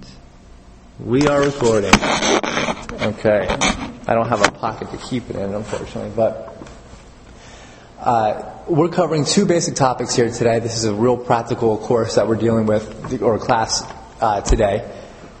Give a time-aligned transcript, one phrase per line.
[0.00, 1.92] And we are recording.
[1.94, 3.46] Okay.
[4.06, 6.56] I don't have a pocket to keep it in, unfortunately, but
[7.98, 10.58] uh, we're covering two basic topics here today.
[10.58, 13.84] This is a real practical course that we're dealing with, or class
[14.20, 14.90] uh, today.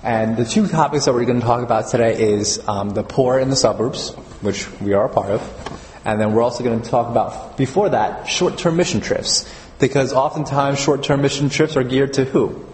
[0.02, 3.38] And the two topics that we're going to talk about today is um, the poor
[3.38, 6.88] in the suburbs, which we are a part of, and then we're also going to
[6.88, 9.52] talk about, before that, short-term mission trips.
[9.78, 12.66] Because oftentimes short-term mission trips are geared to who?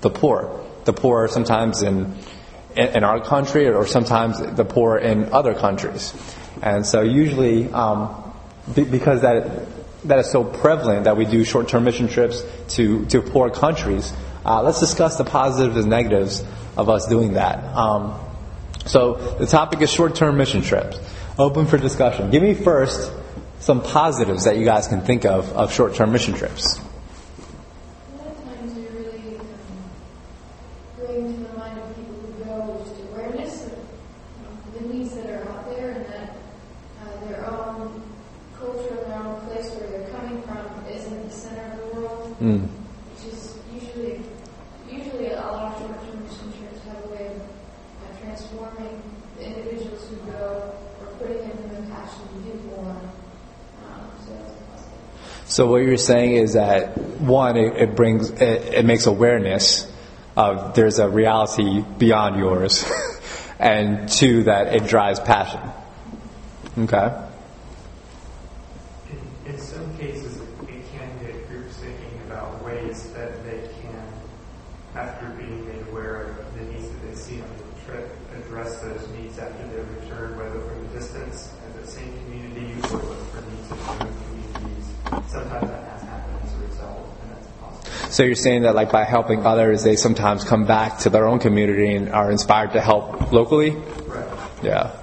[0.00, 0.59] The poor.
[0.84, 2.16] The poor sometimes in,
[2.76, 6.14] in our country or sometimes the poor in other countries.
[6.62, 8.32] And so usually, um,
[8.74, 9.66] because that,
[10.04, 12.42] that is so prevalent that we do short-term mission trips
[12.76, 14.12] to, to poor countries,
[14.44, 16.44] uh, let's discuss the positives and negatives
[16.76, 17.62] of us doing that.
[17.76, 18.18] Um,
[18.86, 20.98] so the topic is short-term mission trips.
[21.38, 22.30] Open for discussion.
[22.30, 23.12] Give me first
[23.60, 26.78] some positives that you guys can think of of short-term mission trips.
[26.78, 29.46] A lot of times you really um,
[30.96, 35.28] bring to the mind of people who go just awareness of um, the needs that
[35.28, 36.36] are out there and that
[37.02, 38.02] uh, their own
[38.58, 42.66] culture, their own place where they're coming from isn't the center of the world, Mm.
[42.68, 44.20] which is usually,
[44.88, 49.02] usually a lot of short-term mission trips have a way of uh, transforming
[49.38, 52.90] the individuals who go or putting in the passion to do more.
[52.90, 55.50] Um, so that's a positive.
[55.50, 59.86] So what you're saying is that one, it, it brings, it, it makes awareness
[60.36, 62.84] of there's a reality beyond yours,
[63.58, 65.60] and two, that it drives passion.
[66.78, 67.26] Okay.
[69.10, 70.46] In, in some cases, it
[70.92, 74.04] can get groups thinking about ways that they can,
[74.94, 79.08] after being made aware of the needs that they see on the trip, address those
[79.10, 83.70] needs after their return, whether from a distance at the same community or for needs
[83.70, 84.92] of their own communities.
[85.28, 88.10] Sometimes that has happened as a result, and that's possible.
[88.10, 91.38] So you're saying that like by helping others, they sometimes come back to their own
[91.38, 93.70] community and are inspired to help locally?
[93.70, 94.26] Right.
[94.62, 94.96] Yeah.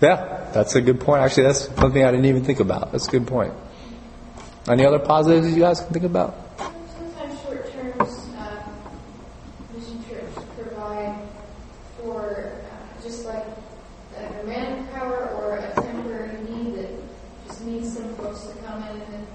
[0.00, 1.22] Yeah, that's a good point.
[1.22, 2.92] Actually, that's something I didn't even think about.
[2.92, 3.52] That's a good point.
[4.68, 6.36] Any other positives you guys can think about?
[6.94, 11.16] Sometimes short terms, uh, mission trips provide
[11.96, 13.42] for uh, just like
[14.16, 16.90] a manpower or a temporary need that
[17.48, 19.26] just needs some folks to come in and,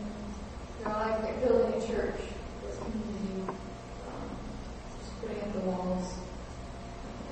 [0.80, 2.22] you know, like building a church
[2.64, 3.52] with community,
[4.08, 4.30] um,
[5.00, 6.14] just putting up the walls.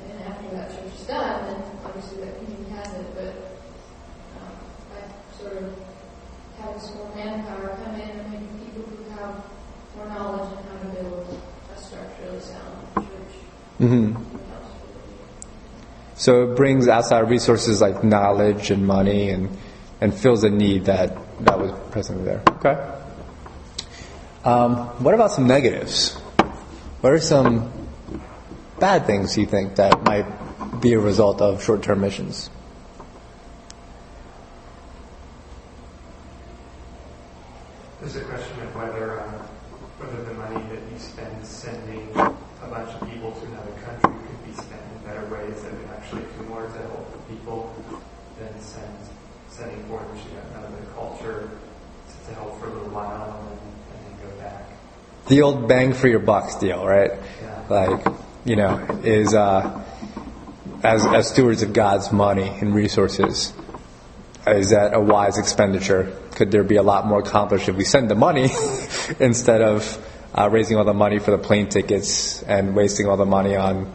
[0.02, 3.34] And then after that church is done, then obviously that community has it, but
[4.42, 4.58] um,
[4.90, 5.78] by sort of
[6.58, 9.44] having some more manpower come in and maybe people who have
[9.96, 11.42] more knowledge on how to build
[11.76, 13.34] a structurally sound church.
[13.80, 19.58] hmm helps with So it brings outside resources like knowledge and money and,
[20.00, 22.44] and fills a need that, that was present there.
[22.48, 22.78] Okay.
[24.44, 26.14] Um, what about some negatives?
[27.02, 27.74] What are some
[28.80, 32.52] bad things you think that might be a result of short-term missions?
[38.00, 39.30] There's a question of whether um,
[39.98, 44.46] whether the money that you spend sending a bunch of people to another country could
[44.46, 45.26] be spent in better
[46.12, 47.74] do more to help the people
[48.40, 48.88] than send
[49.50, 51.50] sending foreigners of another culture
[52.08, 53.60] to, to help for a little while and then,
[53.94, 54.70] and then go back.
[55.28, 57.12] The old bang for your bucks deal, right?
[57.42, 57.64] Yeah.
[57.70, 58.08] Like,
[58.46, 59.84] you know, is uh,
[60.84, 63.54] as, as stewards of God's money and resources,
[64.48, 66.12] is that a wise expenditure?
[66.32, 68.50] Could there be a lot more accomplished if we send the money
[69.20, 73.26] instead of uh, raising all the money for the plane tickets and wasting all the
[73.26, 73.94] money on,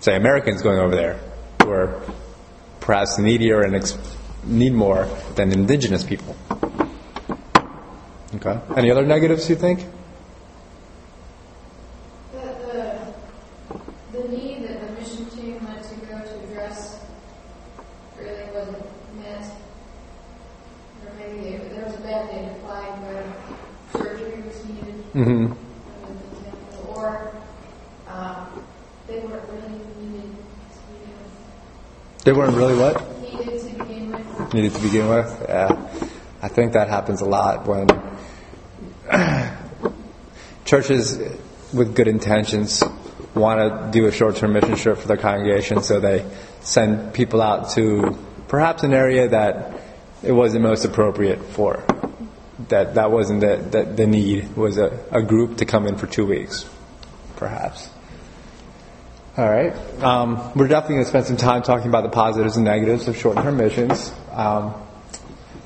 [0.00, 1.20] say, Americans going over there
[1.62, 2.00] who are
[2.80, 3.98] perhaps needier and ex-
[4.44, 6.36] need more than indigenous people?
[8.34, 8.60] Okay.
[8.76, 9.84] Any other negatives you think?
[12.32, 17.00] The, the, the need that the mission team went to go to address
[18.18, 18.84] really wasn't
[19.18, 19.44] met.
[21.06, 23.24] Or maybe there was a Band-Aid applied where
[23.92, 24.94] surgery was needed.
[25.14, 25.52] Mm-hmm.
[26.04, 27.32] as an example, Or
[28.08, 28.64] um,
[29.06, 32.17] they weren't really needed to begin with.
[32.28, 33.22] They weren't really what?
[33.22, 34.52] Needed to begin with.
[34.52, 35.46] Needed to begin with?
[35.48, 35.88] Yeah.
[36.42, 37.88] I think that happens a lot when
[40.66, 41.18] churches
[41.72, 42.84] with good intentions
[43.34, 46.30] want to do a short-term mission trip for their congregation, so they
[46.60, 49.80] send people out to perhaps an area that
[50.22, 51.82] it wasn't most appropriate for.
[52.68, 56.06] That that wasn't the, the, the need was a, a group to come in for
[56.06, 56.68] two weeks,
[57.36, 57.88] perhaps.
[59.38, 59.72] All right.
[60.02, 63.16] Um, we're definitely going to spend some time talking about the positives and negatives of
[63.16, 64.12] short-term missions.
[64.32, 64.74] Um,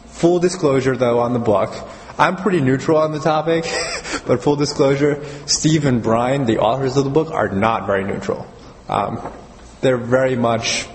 [0.08, 1.72] full disclosure, though, on the book,
[2.18, 3.64] I'm pretty neutral on the topic,
[4.26, 8.46] but full disclosure, Steve and Brian, the authors of the book, are not very neutral.
[8.90, 9.32] Um,
[9.80, 10.86] they're very much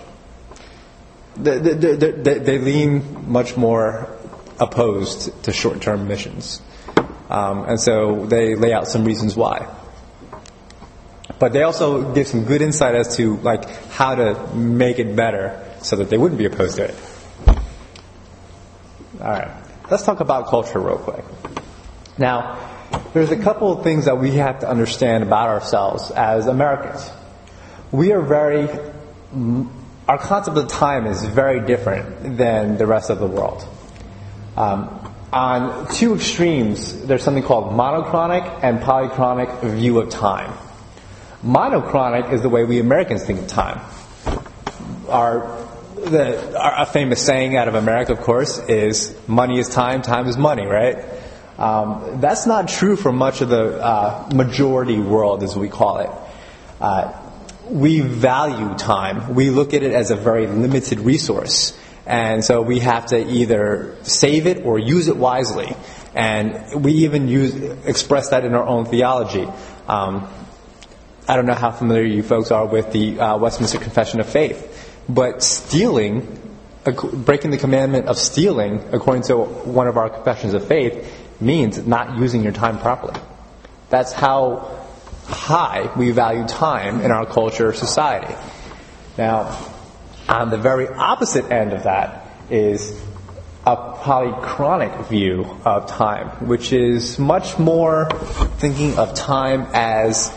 [1.36, 4.16] they, they, they, they lean much more
[4.60, 6.62] opposed to short-term missions,
[7.32, 9.68] um, and so they lay out some reasons why.
[11.40, 15.64] But they also give some good insight as to like how to make it better
[15.82, 16.96] so that they wouldn't be opposed to it.
[19.20, 19.52] All right,
[19.90, 21.26] let's talk about culture real quick.
[22.18, 22.58] Now,
[23.14, 27.10] there's a couple of things that we have to understand about ourselves as Americans.
[27.92, 28.68] We are very
[30.08, 33.68] our concept of time is very different than the rest of the world.
[34.56, 40.54] Um, on two extremes, there's something called monochronic and polychronic view of time.
[41.48, 43.80] Monochronic is the way we Americans think of time.
[45.08, 45.66] Our,
[45.96, 50.38] the, our famous saying out of America, of course, is money is time, time is
[50.38, 50.98] money, right?
[51.58, 56.10] Um, that's not true for much of the uh, majority world, as we call it.
[56.82, 57.14] Uh,
[57.70, 59.34] we value time.
[59.34, 61.80] We look at it as a very limited resource.
[62.06, 65.74] And so we have to either save it or use it wisely.
[66.14, 67.56] And we even use,
[67.86, 69.48] express that in our own theology.
[69.88, 70.28] Um,
[71.30, 75.02] I don't know how familiar you folks are with the uh, Westminster Confession of Faith,
[75.10, 81.14] but stealing, breaking the commandment of stealing, according to one of our confessions of faith,
[81.42, 83.20] means not using your time properly.
[83.90, 84.80] That's how
[85.26, 88.34] high we value time in our culture society.
[89.18, 89.70] Now,
[90.30, 92.98] on the very opposite end of that is
[93.66, 98.10] a polychronic view of time, which is much more
[98.60, 100.34] thinking of time as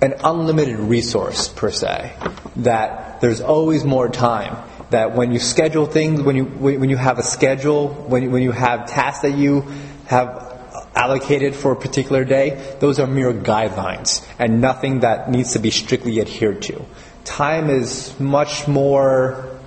[0.00, 2.12] an unlimited resource per se.
[2.56, 4.56] That there's always more time.
[4.90, 8.42] That when you schedule things, when you when you have a schedule, when you, when
[8.42, 9.66] you have tasks that you
[10.06, 10.48] have
[10.94, 15.70] allocated for a particular day, those are mere guidelines and nothing that needs to be
[15.70, 16.84] strictly adhered to.
[17.24, 19.58] Time is much more,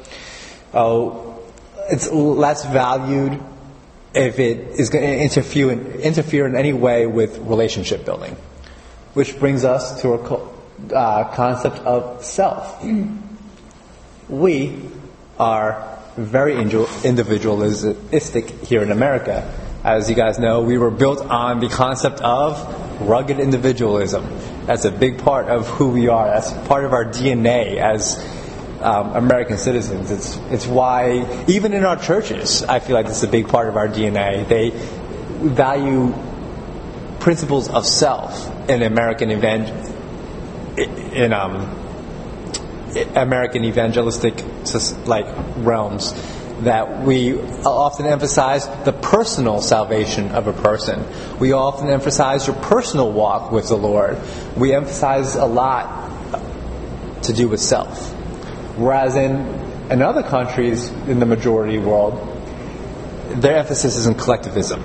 [0.74, 1.42] oh,
[1.90, 3.42] it's less valued
[4.14, 8.36] if it is going to interfere, interfere in any way with relationship building.
[9.14, 10.50] Which brings us to our
[10.94, 12.84] uh, concept of self.
[14.30, 14.80] we
[15.38, 19.52] are very individualistic here in America
[19.84, 24.28] as you guys know, we were built on the concept of rugged individualism.
[24.68, 26.28] That's a big part of who we are.
[26.28, 28.24] That's part of our DNA as
[28.82, 30.12] um, American citizens.
[30.12, 33.70] It's it's why even in our churches, I feel like this is a big part
[33.70, 34.48] of our DNA.
[34.48, 36.14] They value
[37.20, 39.76] principles of self in American evangel
[40.78, 41.78] in um,
[43.16, 44.44] American evangelistic
[45.06, 45.26] like
[45.58, 46.14] realms
[46.62, 51.04] that we often emphasize the personal salvation of a person.
[51.40, 54.18] We often emphasize your personal walk with the Lord.
[54.56, 56.12] We emphasize a lot
[57.24, 58.12] to do with self.
[58.78, 59.32] Whereas in,
[59.90, 62.28] in other countries in the majority world,
[63.42, 64.84] their emphasis is in collectivism.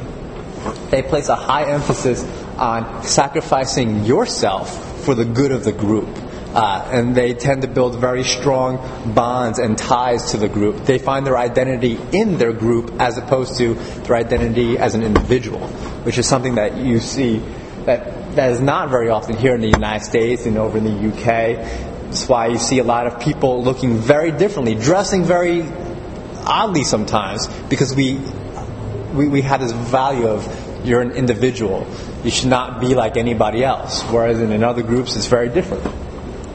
[0.91, 2.23] They place a high emphasis
[2.59, 6.09] on sacrificing yourself for the good of the group.
[6.55, 8.79] Uh, and they tend to build very strong
[9.15, 10.87] bonds and ties to the group.
[10.87, 15.61] They find their identity in their group as opposed to their identity as an individual,
[16.05, 17.43] which is something that you see
[17.85, 21.09] that that is not very often here in the United States and over in the
[21.09, 21.57] UK.
[22.07, 25.63] That's why you see a lot of people looking very differently, dressing very
[26.45, 28.21] oddly sometimes, because we
[29.15, 31.87] we, we have this value of you're an individual.
[32.23, 34.03] You should not be like anybody else.
[34.05, 35.85] Whereas in, other groups, it's very different.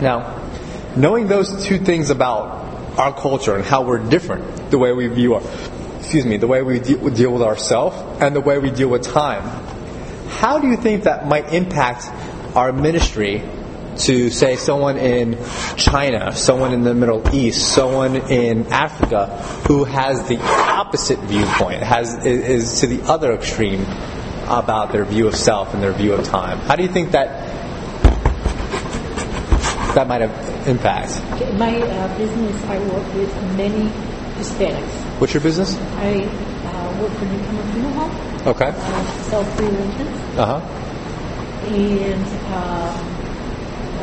[0.01, 0.49] Now,
[0.95, 5.35] knowing those two things about our culture and how we're different, the way we view
[5.35, 5.41] our,
[5.99, 9.03] excuse me, the way we de- deal with ourselves and the way we deal with
[9.03, 9.43] time,
[10.29, 12.05] how do you think that might impact
[12.55, 13.43] our ministry
[13.97, 15.37] to say someone in
[15.75, 19.27] China, someone in the Middle East, someone in Africa
[19.67, 23.85] who has the opposite viewpoint, has is, is to the other extreme
[24.51, 26.59] about their view of self and their view of time.
[26.59, 27.47] How do you think that
[29.95, 31.21] that might have impact?
[31.55, 33.89] My uh, business, I work with many
[34.37, 35.19] Hispanics.
[35.19, 35.77] What's your business?
[35.97, 38.47] I uh, work for Newcomer Funeral Home.
[38.47, 38.73] Okay.
[38.75, 39.67] Uh, sell free.
[40.37, 40.59] Uh huh.
[41.67, 42.95] And um,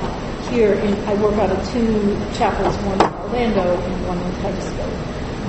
[0.00, 4.32] uh, here, in, I work out of two chapels, one in Orlando and one in
[4.42, 4.94] Titusville.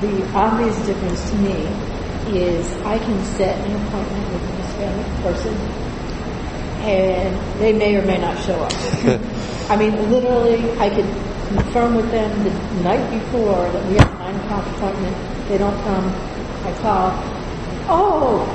[0.01, 1.88] The obvious difference to me
[2.35, 5.55] is I can set an appointment with a Hispanic person,
[6.85, 8.73] and they may or may not show up.
[9.69, 11.05] I mean, literally, I could
[11.55, 15.15] confirm with them the night before that we have a nine o'clock appointment.
[15.47, 16.07] They don't come.
[16.65, 17.11] I call.
[17.91, 18.45] Oh,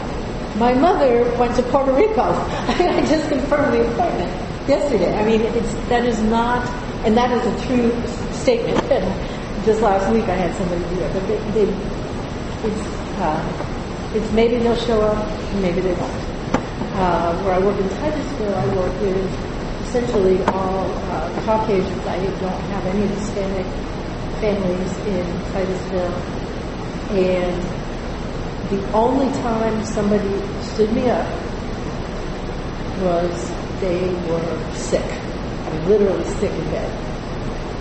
[0.59, 2.23] my mother went to Puerto Rico.
[2.23, 4.31] I just confirmed the appointment.
[4.69, 5.15] yesterday.
[5.17, 6.67] I mean, it's that is not,
[7.05, 7.91] and that is a true
[8.33, 8.81] statement.
[9.65, 11.73] Just last week, I had somebody do it, but they, they
[12.65, 12.87] it's
[13.19, 13.64] uh,
[14.15, 15.29] it's maybe they'll show up,
[15.61, 16.25] maybe they won't.
[16.95, 22.07] Uh, where I work in Titusville, I work with essentially all uh, Caucasians.
[22.07, 23.67] I don't have any Hispanic
[24.41, 26.15] families in Titusville,
[27.11, 27.85] and
[28.71, 31.27] the only time somebody stood me up
[33.03, 35.05] was they were sick.
[35.05, 36.91] I literally sick in bed.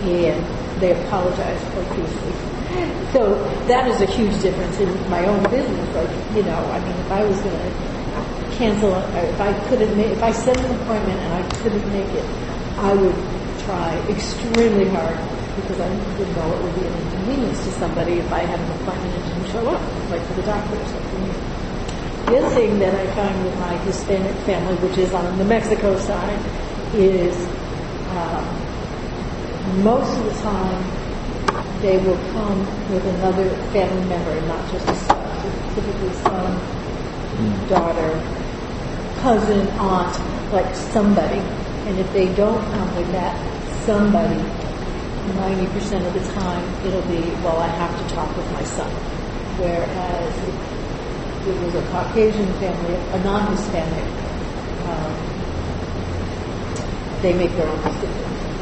[0.04, 2.53] And they apologized profusely.
[3.14, 3.36] So
[3.68, 5.96] that is a huge difference in my own business.
[5.96, 7.94] Like, you know, I mean, if I was going to
[8.58, 12.26] cancel, if I couldn't make, if I set an appointment and I couldn't make it,
[12.80, 13.16] I would
[13.66, 15.18] try extremely hard
[15.56, 18.72] because I would know it would be an inconvenience to somebody if I had an
[18.82, 21.54] appointment and didn't show up, like for the doctor or something.
[22.26, 26.00] The other thing that I find with my Hispanic family, which is on the Mexico
[26.00, 26.40] side,
[26.96, 27.36] is
[28.18, 31.03] um, most of the time
[31.84, 32.60] they will come
[32.90, 38.12] with another family member, not just a son, typically son, daughter,
[39.20, 41.40] cousin, aunt, like somebody.
[41.86, 43.36] And if they don't come with that
[43.84, 44.40] somebody,
[45.36, 48.90] 90% of the time it'll be, well, I have to talk with my son.
[49.60, 54.08] Whereas if it was a Caucasian family, a non-Hispanic,
[54.88, 55.14] um,
[57.22, 58.53] they make their own decisions.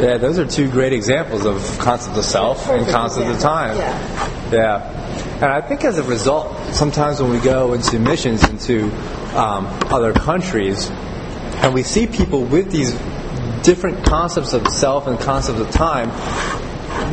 [0.00, 3.76] Yeah, those are two great examples of concept of self and concept of time.
[3.76, 4.50] Yeah.
[4.50, 5.00] Yeah.
[5.34, 8.84] And I think as a result, sometimes when we go into missions into
[9.36, 10.90] um, other countries,
[11.60, 12.92] and we see people with these
[13.62, 16.10] different concepts of self and concepts of time,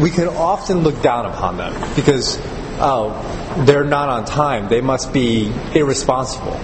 [0.01, 2.39] we can often look down upon them because,
[2.79, 4.70] oh, they're not on time.
[4.70, 6.60] They must be irresponsible.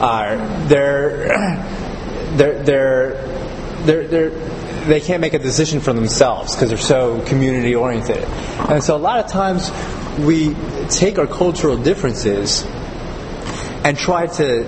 [0.00, 1.28] Uh, they're,
[2.36, 3.26] they're, they're,
[3.84, 4.30] they're, they're,
[4.86, 8.24] they can't make a decision for themselves because they're so community oriented.
[8.68, 9.70] And so a lot of times
[10.18, 10.54] we
[10.88, 12.64] take our cultural differences
[13.84, 14.64] and try to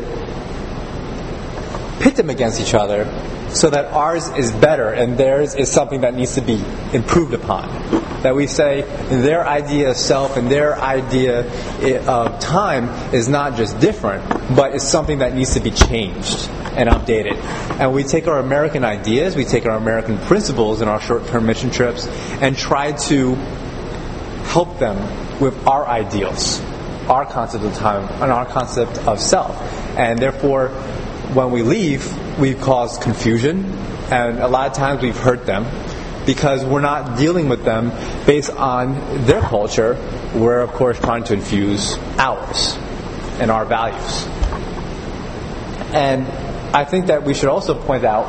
[2.01, 3.05] pit them against each other
[3.51, 7.69] so that ours is better and theirs is something that needs to be improved upon.
[8.23, 13.57] That we say their idea of self and their idea eh, of time is not
[13.57, 16.49] just different, but is something that needs to be changed
[16.79, 17.37] and update it.
[17.81, 21.45] And we take our American ideas, we take our American principles in our short term
[21.45, 22.07] mission trips,
[22.41, 23.35] and try to
[24.45, 24.97] help them
[25.41, 26.61] with our ideals,
[27.09, 29.61] our concept of time, and our concept of self.
[29.99, 30.69] And therefore,
[31.35, 33.65] when we leave, we cause confusion,
[34.11, 35.67] and a lot of times we've hurt them
[36.25, 37.91] because we're not dealing with them
[38.25, 38.95] based on
[39.25, 39.97] their culture.
[40.35, 42.77] We're, of course, trying to infuse ours
[43.41, 44.27] and our values.
[45.95, 46.27] And
[46.73, 48.27] I think that we should also point out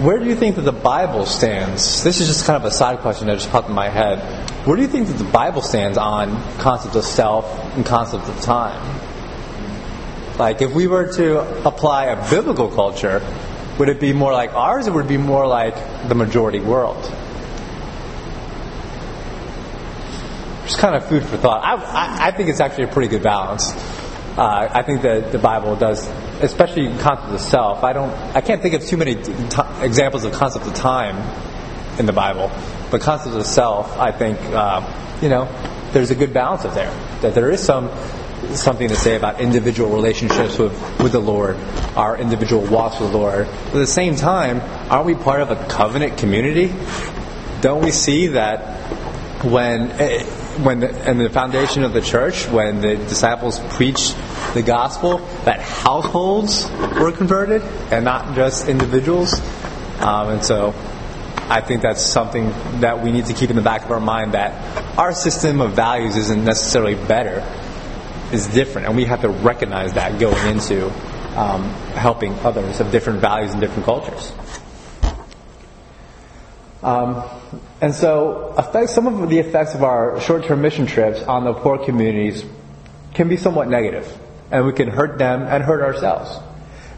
[0.00, 2.04] where do you think that the Bible stands?
[2.04, 4.18] This is just kind of a side question that just popped in my head.
[4.66, 8.40] Where do you think that the Bible stands on concepts of self and concepts of
[8.42, 9.00] time?
[10.38, 13.22] Like, if we were to apply a biblical culture,
[13.78, 17.02] would it be more like ours or would it be more like the majority world?
[20.64, 21.64] Just kind of food for thought.
[21.64, 23.72] I, I, I think it's actually a pretty good balance.
[24.36, 26.06] Uh, I think that the Bible does,
[26.42, 27.82] especially concept of self.
[27.82, 31.16] I don't, I can't think of too many t- examples of concept of time
[31.98, 32.50] in the Bible,
[32.90, 34.82] but concept of self, I think, uh,
[35.22, 35.48] you know,
[35.92, 36.90] there's a good balance of there.
[37.22, 37.90] That there is some
[38.54, 41.56] something to say about individual relationships with, with the Lord,
[41.96, 43.46] our individual walks with the Lord.
[43.46, 46.72] But at the same time, aren't we part of a covenant community?
[47.60, 48.76] Don't we see that
[49.42, 49.90] when
[50.64, 54.16] when the, the foundation of the church, when the disciples preached
[54.54, 59.34] the gospel, that households were converted and not just individuals?
[60.00, 60.74] Um, and so
[61.48, 62.48] I think that's something
[62.80, 65.72] that we need to keep in the back of our mind that our system of
[65.72, 67.44] values isn't necessarily better
[68.32, 70.86] is different, and we have to recognize that going into
[71.38, 71.62] um,
[71.94, 74.32] helping others of different values and different cultures.
[76.82, 77.22] Um,
[77.80, 81.84] and so, effects, some of the effects of our short-term mission trips on the poor
[81.84, 82.44] communities
[83.14, 84.06] can be somewhat negative,
[84.50, 86.38] and we can hurt them and hurt ourselves.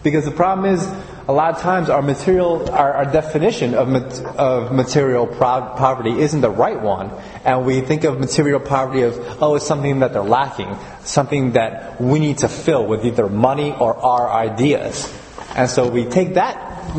[0.02, 0.88] Because the problem is,
[1.26, 3.92] a lot of times our material, our, our definition of,
[4.36, 7.10] of material pro- poverty isn't the right one,
[7.44, 12.00] and we think of material poverty as, oh, it's something that they're lacking, something that
[12.00, 15.12] we need to fill with either money or our ideas.
[15.54, 16.94] And so we take that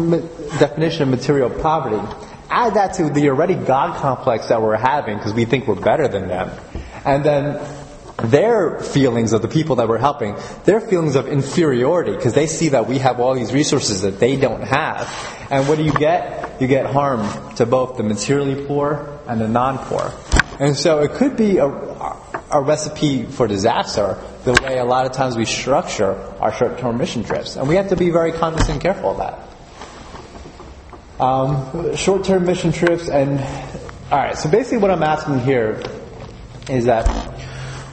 [0.59, 2.01] definition of material poverty,
[2.50, 6.08] add that to the already God complex that we're having because we think we're better
[6.08, 6.51] than them,
[7.06, 7.62] and then
[8.24, 12.70] their feelings of the people that we're helping, their feelings of inferiority, because they see
[12.70, 15.08] that we have all these resources that they don't have.
[15.50, 16.62] And what do you get?
[16.62, 20.13] You get harm to both the materially poor and the non-poor.
[20.60, 25.13] And so it could be a, a recipe for disaster the way a lot of
[25.13, 27.56] times we structure our short-term mission trips.
[27.56, 29.49] And we have to be very conscious and careful of that.
[31.20, 33.42] Um, short-term mission trips and
[34.10, 34.38] all right.
[34.38, 35.84] So basically, what I'm asking here
[36.70, 37.08] is that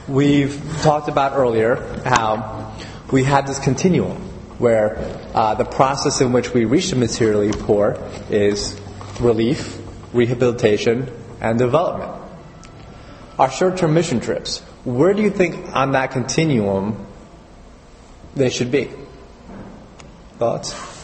[0.07, 2.73] we've talked about earlier how
[3.11, 4.15] we had this continuum
[4.59, 4.97] where
[5.33, 8.79] uh, the process in which we reach the materially poor is
[9.19, 9.77] relief,
[10.13, 12.13] rehabilitation, and development.
[13.37, 14.59] Our short-term mission trips.
[14.85, 17.05] Where do you think on that continuum
[18.35, 18.89] they should be?
[20.37, 20.96] Thoughts?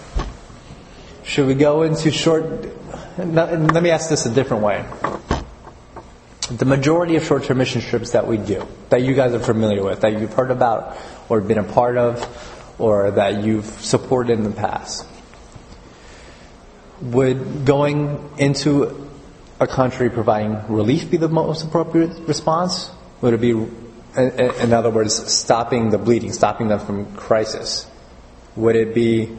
[1.26, 2.46] Should we go into short?
[3.18, 4.86] Let me ask this a different way.
[6.52, 10.02] The majority of short-term mission trips that we do, that you guys are familiar with,
[10.02, 10.98] that you've heard about
[11.30, 15.06] or been a part of, or that you've supported in the past,
[17.02, 19.10] would going into
[19.60, 22.92] a country providing relief be the most appropriate response?
[23.22, 27.90] Would it be, in other words, stopping the bleeding, stopping them from crisis?
[28.58, 29.36] Would it be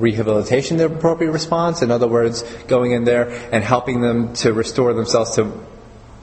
[0.00, 1.82] rehabilitation the appropriate response?
[1.82, 5.44] In other words, going in there and helping them to restore themselves to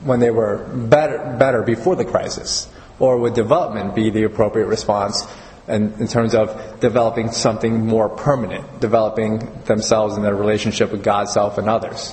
[0.03, 2.69] when they were better, better before the crisis?
[2.99, 5.27] Or would development be the appropriate response
[5.67, 11.29] in, in terms of developing something more permanent, developing themselves in their relationship with God,
[11.29, 12.11] self, and others?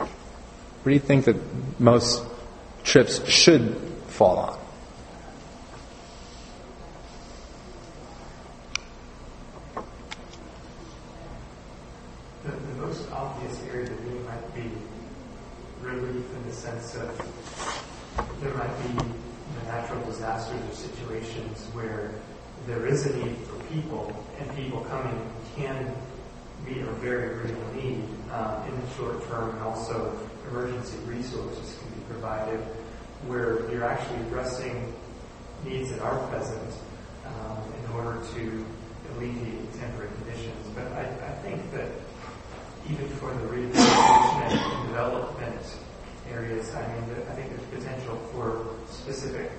[0.00, 2.22] What do you think that most
[2.84, 3.74] trips should
[4.08, 4.58] fall on?
[22.66, 25.94] there is a need for people, and people coming can
[26.66, 30.18] meet a very real need um, in the short term, and also
[30.50, 32.60] emergency resources can be provided
[33.28, 34.92] where you're actually addressing
[35.64, 36.74] needs that are present
[37.24, 38.64] um, in order to
[39.14, 40.66] alleviate temporary conditions.
[40.74, 41.88] But I, I think that
[42.90, 45.62] even for the rehabilitation and development
[46.30, 49.50] areas, I mean, I think there's potential for specific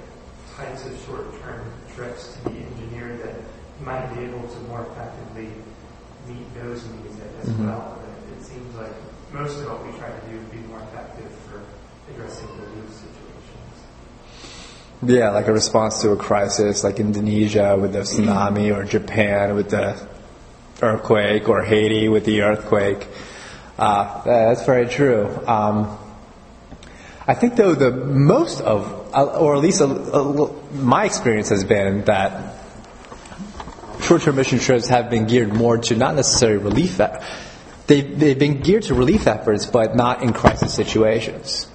[0.58, 3.36] types of short-term trips to be engineered that
[3.82, 5.50] might be able to more effectively
[6.28, 7.68] meet those needs as mm-hmm.
[7.68, 8.02] well.
[8.02, 8.94] But it seems like
[9.48, 11.64] most of what we try to do would be more effective for
[12.12, 13.86] addressing relief situations.
[15.04, 19.70] Yeah, like a response to a crisis, like Indonesia with the tsunami, or Japan with
[19.70, 20.06] the
[20.82, 23.08] earthquake, or Haiti with the earthquake.
[23.78, 25.28] Uh, that's very true.
[25.48, 25.98] Um,
[27.26, 32.04] I think, though, the most of or at least a, a, my experience has been
[32.04, 32.56] that
[34.02, 37.00] short-term mission trips have been geared more to not necessarily relief.
[37.88, 41.68] They've, they've been geared to relief efforts, but not in crisis situations.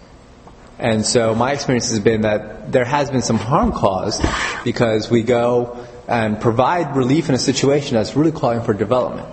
[0.79, 4.23] And so my experience has been that there has been some harm caused
[4.65, 9.29] because we go and provide relief in a situation that's really calling for development.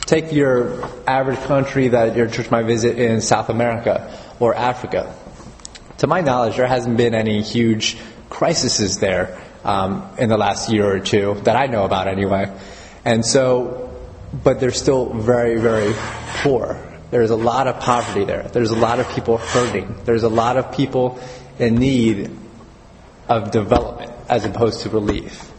[0.00, 5.14] Take your average country that your church might visit in South America or Africa
[5.98, 7.98] to my knowledge, there hasn't been any huge
[8.30, 12.52] crises there um, in the last year or two that I know about anyway.
[13.04, 13.87] And so,
[14.32, 15.94] but they're still very, very
[16.42, 16.84] poor.
[17.10, 18.42] There's a lot of poverty there.
[18.42, 19.94] There's a lot of people hurting.
[20.04, 21.18] There's a lot of people
[21.58, 22.30] in need
[23.28, 25.50] of development as opposed to relief.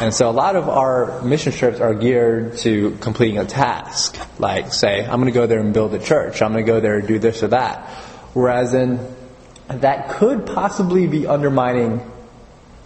[0.00, 4.18] And so a lot of our mission trips are geared to completing a task.
[4.38, 6.42] Like, say, I'm going to go there and build a church.
[6.42, 7.88] I'm going to go there and do this or that.
[8.32, 8.98] Whereas in
[9.68, 12.10] that could possibly be undermining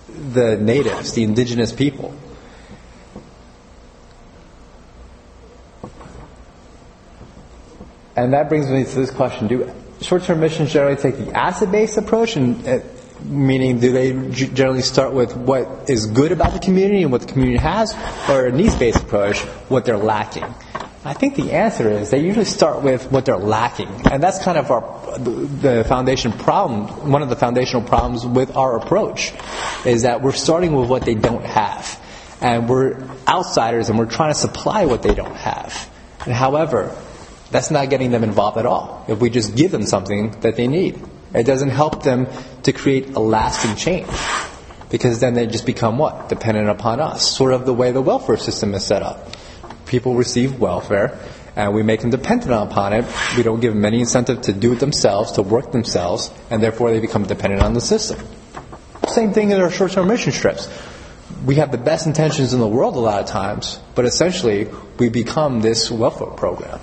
[0.09, 2.15] the natives, the indigenous people.
[8.19, 12.35] And that brings me to this question: Do short-term missions generally take the asset-based approach,
[12.35, 12.81] and uh,
[13.23, 17.29] meaning do they generally start with what is good about the community and what the
[17.29, 17.95] community has,
[18.29, 19.39] or a needs-based approach,
[19.71, 20.43] what they're lacking?
[21.05, 24.59] I think the answer is they usually start with what they're lacking, and that's kind
[24.59, 27.13] of our the foundation problem.
[27.13, 29.33] One of the foundational problems with our approach
[29.87, 32.05] is that we're starting with what they don't have,
[32.41, 35.89] and we're outsiders, and we're trying to supply what they don't have.
[36.27, 36.97] And however,
[37.51, 39.05] that's not getting them involved at all.
[39.09, 41.03] If we just give them something that they need,
[41.35, 42.27] it doesn't help them
[42.63, 44.09] to create a lasting change.
[44.91, 46.29] Because then they just become what?
[46.29, 47.31] Dependent upon us.
[47.31, 49.37] Sort of the way the welfare system is set up
[49.89, 51.19] people receive welfare
[51.57, 53.05] and we make them dependent upon it.
[53.37, 56.93] We don't give them any incentive to do it themselves, to work themselves, and therefore
[56.93, 58.25] they become dependent on the system.
[59.09, 60.69] Same thing in our short-term mission trips.
[61.45, 65.09] We have the best intentions in the world a lot of times, but essentially we
[65.09, 66.79] become this welfare program.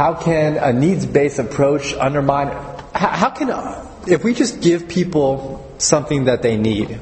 [0.00, 2.48] How can a needs-based approach undermine?
[2.94, 6.98] How, can, uh, if we just give people something that they need,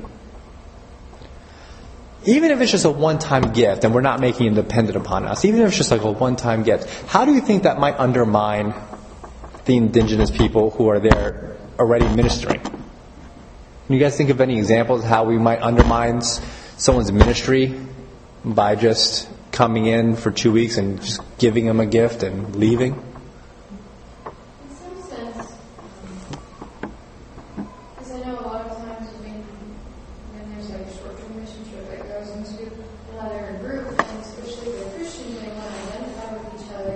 [2.24, 5.44] even if it's just a one-time gift and we're not making it dependent upon us,
[5.44, 8.74] even if it's just like a one-time gift, how do you think that might undermine
[9.66, 12.62] the indigenous people who are there already ministering?
[12.62, 12.74] Can
[13.94, 17.78] you guys think of any examples how we might undermine someone's ministry
[18.44, 19.28] by just
[19.58, 22.94] coming in for two weeks and just giving them a gift and leaving?
[22.94, 25.52] In some sense,
[27.96, 29.42] because I know a lot of times when,
[30.30, 32.70] when there's like a short-term mission trip that goes into
[33.14, 36.94] another group, and especially the Christians, they want to identify with each other.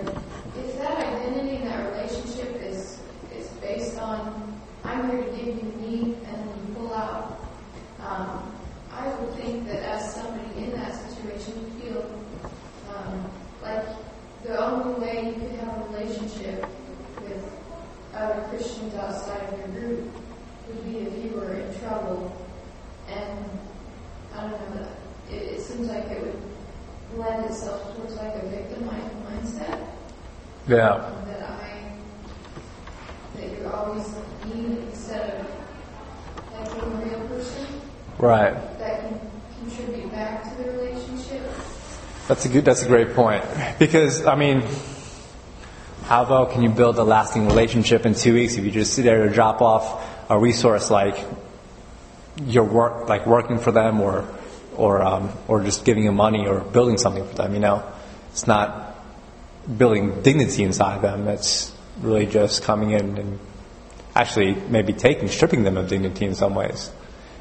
[0.63, 3.01] If that identity and that relationship is
[3.35, 7.43] is based on I'm here to give you need and then you pull out,
[7.99, 8.55] um,
[8.93, 12.23] I would think that as somebody in that situation, you feel
[12.95, 13.31] um,
[13.63, 13.85] like
[14.43, 16.67] the only way you could have a relationship
[17.23, 17.45] with
[18.15, 20.13] other Christians outside of your group
[20.69, 22.37] would be if you were in trouble.
[23.09, 23.45] And
[24.35, 24.89] I don't know,
[25.31, 26.43] it, it seems like it would
[27.19, 29.87] lend itself towards like a victimized mindset
[30.77, 31.11] Yeah.
[31.27, 31.93] that I
[33.37, 34.07] that you're always
[34.47, 35.47] needed instead of
[36.59, 37.67] like a real person
[38.19, 38.55] Right.
[38.79, 39.21] that can
[39.61, 41.43] contribute back to the relationship.
[42.29, 42.65] That's a good.
[42.65, 43.45] That's a great point.
[43.79, 44.63] Because I mean,
[46.05, 49.03] how well can you build a lasting relationship in two weeks if you just sit
[49.03, 51.19] there to drop off a resource like
[52.47, 54.27] your work, like working for them, or
[54.77, 57.53] or um, or just giving them money or building something for them?
[57.55, 57.83] You know,
[58.31, 58.92] it's not
[59.77, 61.29] building dignity inside them.
[61.29, 63.39] It's really just coming in and
[64.15, 66.91] actually maybe taking, stripping them of dignity in some ways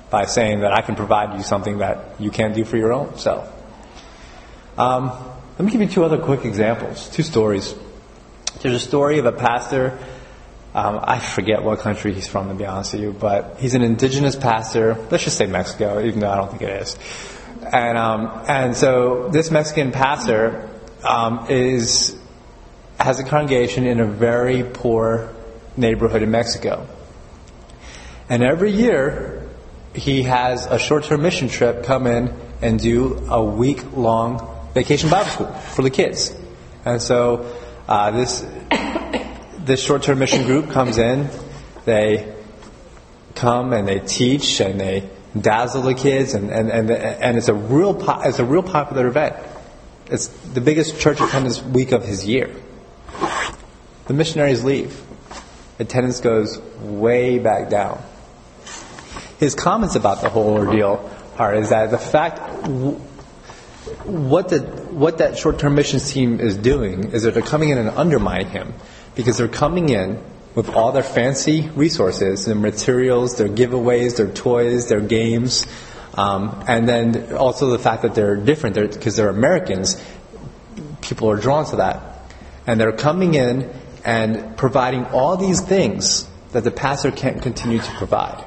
[0.09, 3.17] by saying that I can provide you something that you can't do for your own
[3.17, 3.51] self.
[4.77, 5.11] Um,
[5.57, 7.73] let me give you two other quick examples, two stories.
[8.61, 9.97] There's a story of a pastor.
[10.73, 13.81] Um, I forget what country he's from, to be honest with you, but he's an
[13.81, 14.95] indigenous pastor.
[15.09, 16.97] Let's just say Mexico, even though I don't think it is.
[17.73, 20.70] And um, and so this Mexican pastor
[21.03, 22.17] um, is
[22.99, 25.33] has a congregation in a very poor
[25.75, 26.87] neighborhood in Mexico.
[28.29, 29.49] And every year,
[29.95, 35.51] he has a short-term mission trip come in and do a week-long vacation Bible school
[35.51, 36.35] for the kids.
[36.85, 37.53] And so
[37.87, 38.45] uh, this
[39.59, 41.29] this short-term mission group comes in,
[41.85, 42.33] they
[43.35, 45.09] come and they teach and they
[45.39, 49.07] dazzle the kids, and and and, and it's a real po- it's a real popular
[49.07, 49.35] event.
[50.07, 52.53] It's the biggest church attendance week of his year.
[54.07, 55.01] The missionaries leave.
[55.79, 58.01] Attendance goes way back down.
[59.39, 62.39] His comments about the whole ordeal are is that the fact
[64.05, 67.89] what the what that short-term missions team is doing is that they're coming in and
[67.89, 68.73] undermining him
[69.15, 70.21] because they're coming in
[70.53, 75.65] with all their fancy resources, their materials, their giveaways, their toys, their games,
[76.13, 80.01] um, and then also the fact that they're different because they're, they're Americans.
[81.01, 82.31] People are drawn to that,
[82.67, 83.71] and they're coming in
[84.03, 88.43] and providing all these things that the pastor can't continue to provide,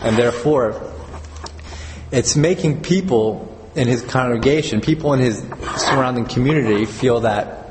[0.00, 0.92] and therefore
[2.10, 5.38] it's making people in his congregation, people in his
[5.76, 7.70] surrounding community, feel that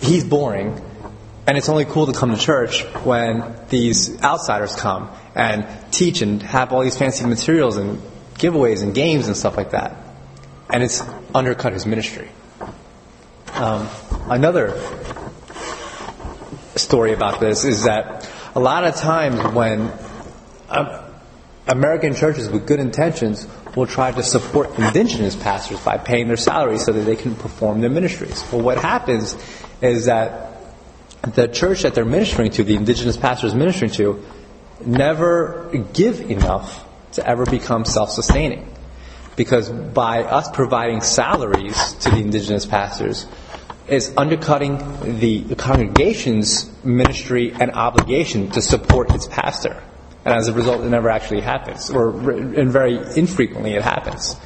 [0.00, 0.80] he's boring,
[1.46, 6.42] and it's only cool to come to church when these outsiders come and teach and
[6.42, 8.00] have all these fancy materials and
[8.38, 9.96] giveaways and games and stuff like that.
[10.70, 11.02] And it's
[11.34, 12.28] undercut his ministry.
[13.54, 13.88] Um,
[14.28, 14.80] another
[16.76, 19.92] story about this is that a lot of times when
[20.68, 20.88] um,
[21.66, 23.46] American churches with good intentions
[23.76, 27.80] will try to support indigenous pastors by paying their salaries so that they can perform
[27.80, 28.42] their ministries.
[28.50, 29.36] Well, what happens
[29.80, 30.62] is that
[31.34, 34.24] the church that they're ministering to, the indigenous pastors ministering to,
[34.84, 38.72] never give enough to ever become self-sustaining.
[39.36, 43.26] Because by us providing salaries to the indigenous pastors,
[43.88, 44.78] is undercutting
[45.18, 49.82] the congregation's ministry and obligation to support its pastor.
[50.24, 54.36] And as a result, it never actually happens, or and very infrequently it happens.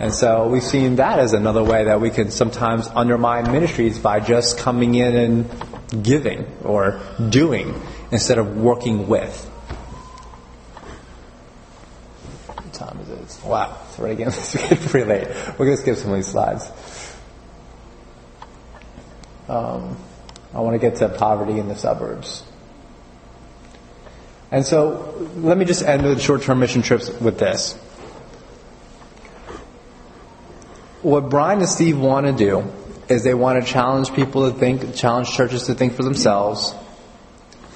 [0.00, 4.18] And so we've seen that as another way that we can sometimes undermine ministries by
[4.18, 9.44] just coming in and giving or doing instead of working with.
[12.48, 13.31] What time is it?
[13.44, 15.28] Wow, it's it's pretty late.
[15.58, 16.70] We're going to skip some of these slides.
[19.48, 19.96] Um,
[20.54, 22.44] I want to get to poverty in the suburbs.
[24.50, 27.72] And so let me just end with short-term mission trips with this.
[31.00, 32.70] What Brian and Steve want to do
[33.08, 36.74] is they want to challenge people to think, challenge churches to think for themselves.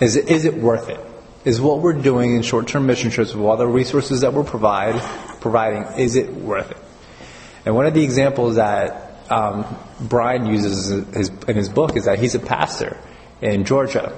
[0.00, 1.00] Is it, is it worth it?
[1.46, 5.00] Is what we're doing in short-term mission trips with all the resources that we're provide,
[5.40, 6.76] providing, is it worth it?
[7.64, 9.64] And one of the examples that um,
[10.00, 12.98] Brian uses his, in his book is that he's a pastor
[13.40, 14.12] in Georgia.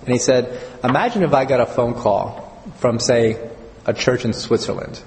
[0.00, 3.50] And he said, imagine if I got a phone call from, say,
[3.84, 4.98] a church in Switzerland.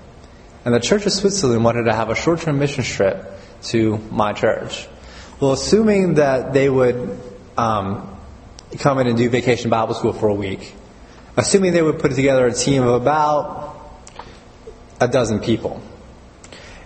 [0.64, 3.26] And the Church of Switzerland wanted to have a short-term mission trip
[3.64, 4.88] to my church.
[5.40, 7.20] Well, assuming that they would
[7.58, 8.16] um,
[8.78, 10.76] come in and do vacation Bible school for a week,
[11.40, 13.76] assuming they would put together a team of about
[15.00, 15.82] a dozen people,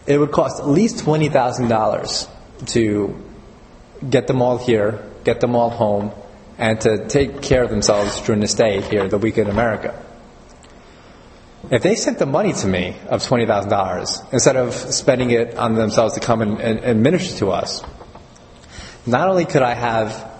[0.06, 2.30] it would cost at least $20,000
[2.68, 3.24] to
[4.10, 6.12] get them all here, get them all home,
[6.58, 10.00] and to take care of themselves during the stay here, the week in America.
[11.72, 16.14] If they sent the money to me of $20,000 instead of spending it on themselves
[16.16, 17.84] to come and, and, and minister to us,
[19.06, 20.33] not only could I have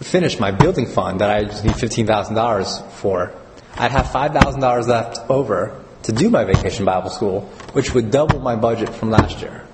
[0.00, 3.32] finished my building fund that I just need $15,000 for,
[3.76, 8.56] I'd have $5,000 left over to do my vacation Bible school, which would double my
[8.56, 9.66] budget from last year.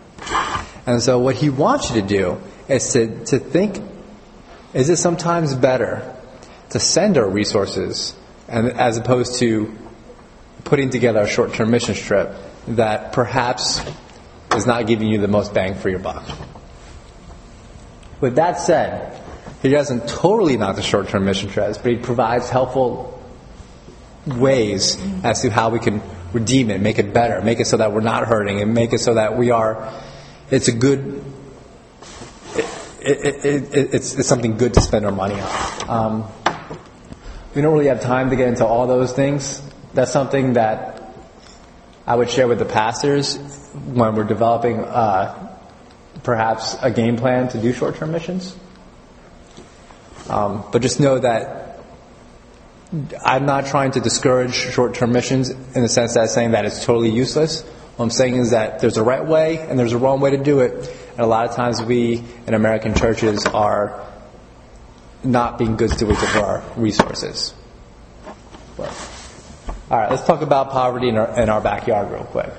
[0.86, 3.82] And so what he wants you to do is to, to think,
[4.72, 6.16] is it sometimes better
[6.70, 8.14] to send our resources
[8.48, 9.76] and as opposed to
[10.64, 12.34] putting together a short-term mission trip
[12.68, 13.80] that perhaps
[14.54, 16.24] is not giving you the most bang for your buck.
[18.20, 19.19] With that said,
[19.62, 23.20] he doesn't totally knock the short-term mission trips, but he provides helpful
[24.26, 27.92] ways as to how we can redeem it, make it better, make it so that
[27.92, 29.92] we're not hurting, and make it so that we are.
[30.50, 31.22] It's a good.
[33.02, 35.90] It, it, it, it's, it's something good to spend our money on.
[35.90, 36.32] Um,
[37.54, 39.62] we don't really have time to get into all those things.
[39.94, 41.14] That's something that
[42.06, 43.36] I would share with the pastors
[43.72, 45.56] when we're developing uh,
[46.22, 48.54] perhaps a game plan to do short term missions.
[50.28, 51.80] Um, but just know that
[53.24, 56.64] I'm not trying to discourage short term missions in the sense that I'm saying that
[56.64, 57.62] it's totally useless.
[57.96, 60.38] What I'm saying is that there's a right way and there's a wrong way to
[60.38, 60.72] do it.
[61.12, 64.06] And a lot of times we in American churches are
[65.22, 67.54] not being good stewards of our resources.
[68.76, 68.88] But,
[69.90, 72.50] all right, let's talk about poverty in our, in our backyard real quick.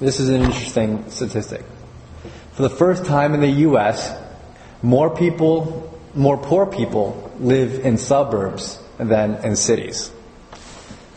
[0.00, 1.64] This is an interesting statistic.
[2.52, 4.16] For the first time in the U.S.,
[4.82, 10.10] more people, more poor people live in suburbs than in cities.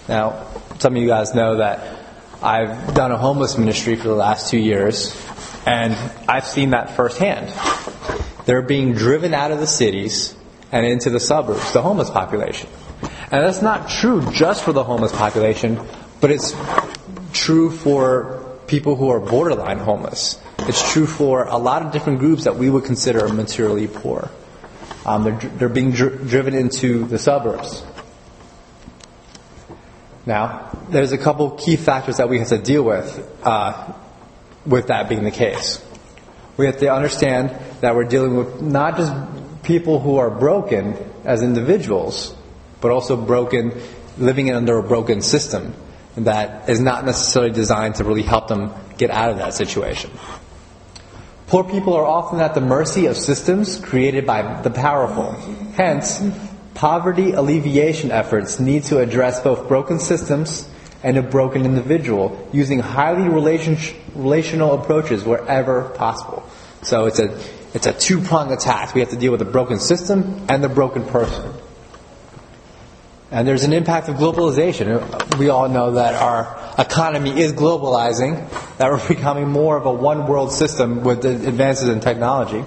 [0.08, 0.48] Now,
[0.80, 2.00] some of you guys know that
[2.42, 5.16] I've done a homeless ministry for the last two years,
[5.66, 5.94] and
[6.28, 7.54] I've seen that firsthand.
[8.46, 10.36] They're being driven out of the cities
[10.72, 12.70] and into the suburbs, the homeless population.
[13.32, 15.80] And that's not true just for the homeless population,
[16.20, 16.56] but it's
[17.32, 20.40] true for people who are borderline homeless.
[20.60, 24.30] It's true for a lot of different groups that we would consider materially poor.
[25.06, 27.84] Um, they're, they're being dr- driven into the suburbs.
[30.26, 33.94] Now, there's a couple key factors that we have to deal with, uh,
[34.66, 35.84] with that being the case.
[36.58, 41.42] We have to understand that we're dealing with not just people who are broken as
[41.42, 42.36] individuals,
[42.82, 43.74] but also broken,
[44.18, 45.74] living under a broken system
[46.18, 50.12] that is not necessarily designed to really help them get out of that situation.
[51.52, 55.34] Poor people are often at the mercy of systems created by the powerful.
[55.76, 56.24] Hence,
[56.76, 60.66] poverty alleviation efforts need to address both broken systems
[61.04, 63.78] and a broken individual using highly relation,
[64.16, 66.42] relational approaches wherever possible.
[66.84, 67.38] So it's a,
[67.74, 68.96] it's a two-pronged attack.
[68.96, 71.52] We have to deal with the broken system and the broken person.
[73.30, 75.38] And there's an impact of globalization.
[75.38, 80.28] We all know that our economy is globalizing, that we're becoming more of a one
[80.28, 82.64] world system with advances in technology.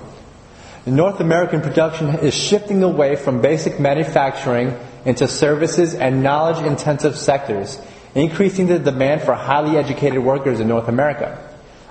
[0.86, 7.80] North American production is shifting away from basic manufacturing into services and knowledge intensive sectors,
[8.14, 11.38] increasing the demand for highly educated workers in North America.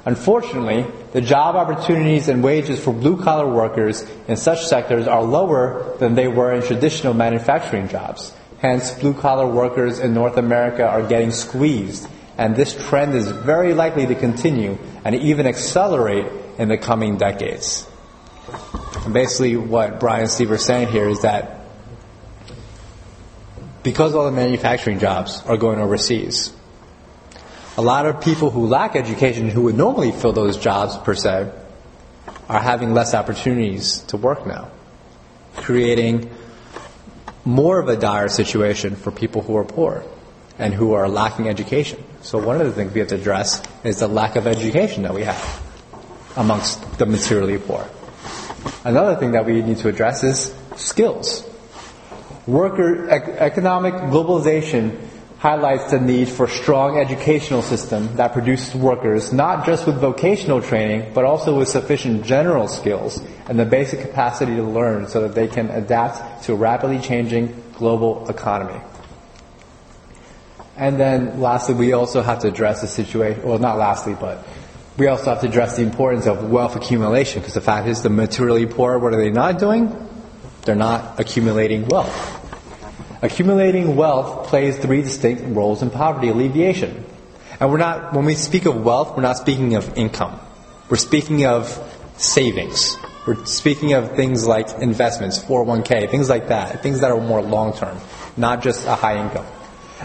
[0.05, 5.95] Unfortunately, the job opportunities and wages for blue collar workers in such sectors are lower
[5.99, 8.33] than they were in traditional manufacturing jobs.
[8.63, 13.73] Hence, blue collar workers in North America are getting squeezed, and this trend is very
[13.73, 17.85] likely to continue and even accelerate in the coming decades.
[19.11, 21.59] Basically, what Brian and Steve are saying here is that
[23.83, 26.53] because all the manufacturing jobs are going overseas,
[27.75, 31.51] a lot of people who lack education, who would normally fill those jobs per se,
[32.47, 34.71] are having less opportunities to work now,
[35.57, 36.29] creating
[37.45, 40.03] more of a dire situation for people who are poor
[40.57, 42.03] and who are lacking education.
[42.21, 45.13] So one of the things we have to address is the lack of education that
[45.13, 45.61] we have
[46.35, 47.87] amongst the materially poor.
[48.83, 51.47] Another thing that we need to address is skills.
[52.47, 54.97] Worker ec- economic globalization
[55.43, 61.11] highlights the need for strong educational system that produces workers not just with vocational training,
[61.13, 65.49] but also with sufficient general skills and the basic capacity to learn so that they
[65.49, 68.79] can adapt to a rapidly changing global economy.
[70.77, 74.47] And then lastly, we also have to address the situation, well not lastly, but
[74.95, 78.09] we also have to address the importance of wealth accumulation because the fact is the
[78.09, 79.91] materially poor, what are they not doing?
[80.61, 82.42] They're not accumulating wealth.
[83.23, 87.05] Accumulating wealth plays three distinct roles in poverty alleviation.
[87.57, 90.37] And we're not, when we speak of wealth, we're not speaking of income.
[90.89, 91.71] We're speaking of
[92.17, 92.97] savings.
[93.25, 97.71] We're speaking of things like investments, 401k, things like that, things that are more long
[97.73, 97.97] term,
[98.35, 99.45] not just a high income.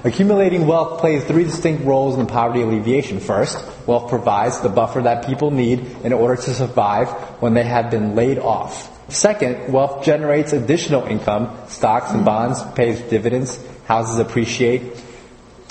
[0.04, 3.18] Accumulating wealth plays three distinct roles in poverty alleviation.
[3.18, 7.09] First, wealth provides the buffer that people need in order to survive
[7.42, 8.96] when they have been laid off.
[9.09, 11.57] Second, wealth generates additional income.
[11.68, 15.03] Stocks and bonds pays dividends, houses appreciate,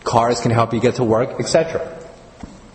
[0.03, 1.93] cars can help you get to work, etc.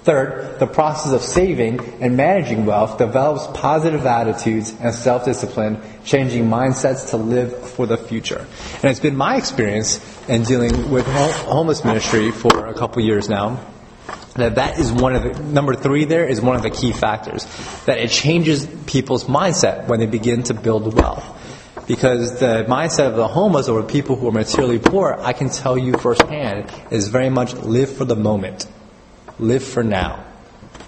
[0.04, 7.10] Third, the process of saving and managing wealth develops positive attitudes and self-discipline, changing mindsets
[7.10, 8.46] to live for the future.
[8.74, 13.60] And it's been my experience in dealing with homeless ministry for a couple years now
[14.34, 17.46] that that is one of the number three there is one of the key factors
[17.84, 21.24] that it changes people's mindset when they begin to build wealth.
[21.86, 25.76] Because the mindset of the homeless or people who are materially poor i can tell
[25.76, 28.66] you firsthand is very much live for the moment.
[29.38, 30.24] Live for now.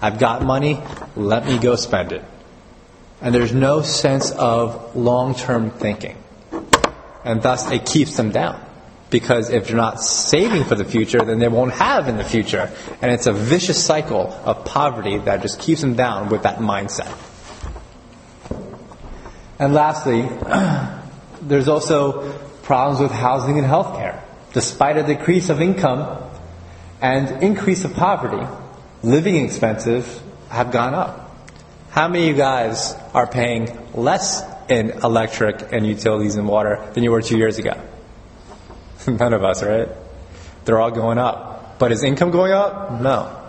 [0.01, 0.81] I've got money
[1.15, 2.23] let me go spend it.
[3.21, 6.17] And there's no sense of long-term thinking.
[7.23, 8.64] And thus it keeps them down
[9.09, 12.71] because if you're not saving for the future, then they won't have in the future.
[13.01, 17.13] And it's a vicious cycle of poverty that just keeps them down with that mindset.
[19.59, 20.21] And lastly,
[21.41, 24.21] there's also problems with housing and healthcare.
[24.53, 26.23] Despite a decrease of income
[27.01, 28.45] and increase of poverty,
[29.03, 31.21] living expenses have gone up.
[31.91, 37.03] How many of you guys are paying less in electric and utilities and water than
[37.03, 37.79] you were two years ago?
[39.07, 39.89] None of us, right?
[40.65, 41.77] They're all going up.
[41.77, 43.01] But is income going up?
[43.01, 43.41] No.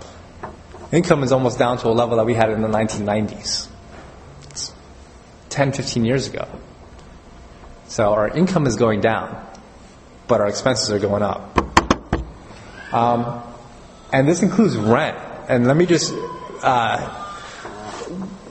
[0.93, 3.69] Income is almost down to a level that we had in the 1990s.
[4.51, 4.73] It's
[5.49, 6.47] 10, 15 years ago.
[7.89, 9.45] So our income is going down,
[10.27, 11.59] but our expenses are going up.
[12.93, 13.43] Um,
[14.13, 15.19] and this includes rent.
[15.49, 16.13] And let me just,
[16.63, 16.99] uh,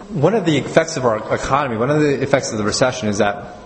[0.09, 3.17] one of the effects of our economy, one of the effects of the recession is
[3.17, 3.57] that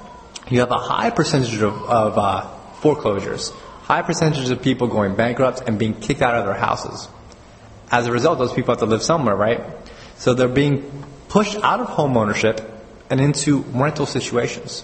[0.50, 2.48] you have a high percentage of, of uh,
[2.82, 3.52] foreclosures,
[3.84, 7.08] high percentages of people going bankrupt and being kicked out of their houses.
[7.92, 9.62] As a result, those people have to live somewhere, right?
[10.18, 10.92] So they're being
[11.28, 12.62] pushed out of home ownership
[13.10, 14.84] and into rental situations.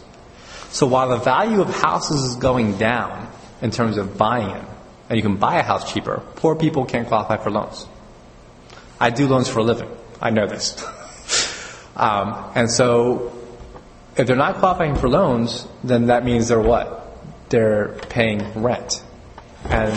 [0.70, 3.32] So while the value of houses is going down
[3.62, 4.64] in terms of buying it,
[5.10, 7.86] and you can buy a house cheaper, poor people can't qualify for loans.
[9.00, 9.90] I do loans for a living.
[10.20, 10.84] I know this.
[11.96, 13.32] um, and so
[14.18, 17.05] if they're not qualifying for loans, then that means they're what?
[17.50, 19.04] They're paying rent.
[19.66, 19.94] And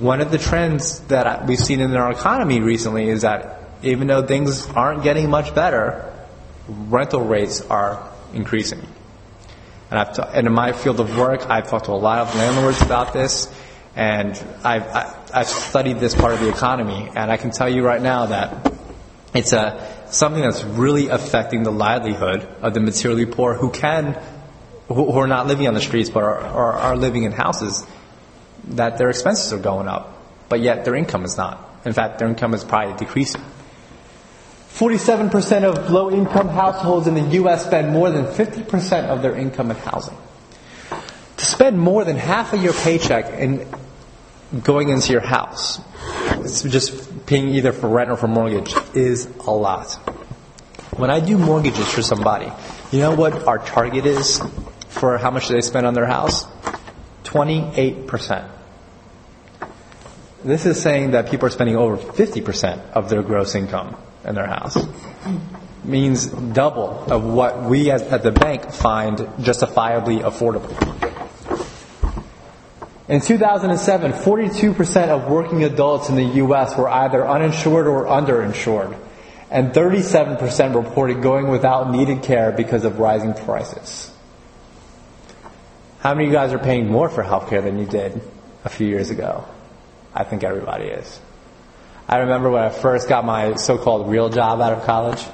[0.00, 4.26] one of the trends that we've seen in our economy recently is that even though
[4.26, 6.12] things aren't getting much better,
[6.68, 8.80] rental rates are increasing.
[9.90, 12.80] And, I've and in my field of work, I've talked to a lot of landlords
[12.82, 13.52] about this,
[13.94, 14.30] and
[14.64, 17.84] I've, I, i have studied this part of the economy, and I can tell you
[17.84, 18.72] right now that
[19.34, 24.20] it's a, something that's really affecting the livelihood of the materially poor who can
[24.88, 27.86] who are not living on the streets but are, are, are living in houses,
[28.68, 31.80] that their expenses are going up, but yet their income is not.
[31.84, 33.42] In fact, their income is probably decreasing.
[34.74, 37.64] 47% of low income households in the U.S.
[37.64, 40.16] spend more than 50% of their income in housing.
[41.36, 43.68] To spend more than half of your paycheck in
[44.62, 45.80] going into your house,
[46.38, 49.94] it's just paying either for rent or for mortgage, is a lot.
[50.96, 52.50] When I do mortgages for somebody,
[52.90, 54.40] you know what our target is
[54.94, 56.46] for how much they spend on their house?
[57.24, 58.48] 28%.
[60.44, 64.46] This is saying that people are spending over 50% of their gross income in their
[64.46, 64.76] house.
[65.84, 70.72] Means double of what we as, at the bank find justifiably affordable.
[73.06, 76.76] In 2007, 42% of working adults in the U.S.
[76.76, 78.96] were either uninsured or underinsured,
[79.50, 84.10] and 37% reported going without needed care because of rising prices.
[86.04, 88.20] How many of you guys are paying more for healthcare than you did
[88.62, 89.46] a few years ago?
[90.14, 91.18] I think everybody is.
[92.06, 95.24] I remember when I first got my so-called real job out of college,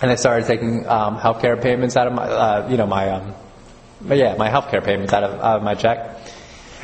[0.00, 3.34] and I started taking um, healthcare payments out of my, uh, you know, my, um,
[4.06, 6.18] yeah, my healthcare payments out of, out of my check.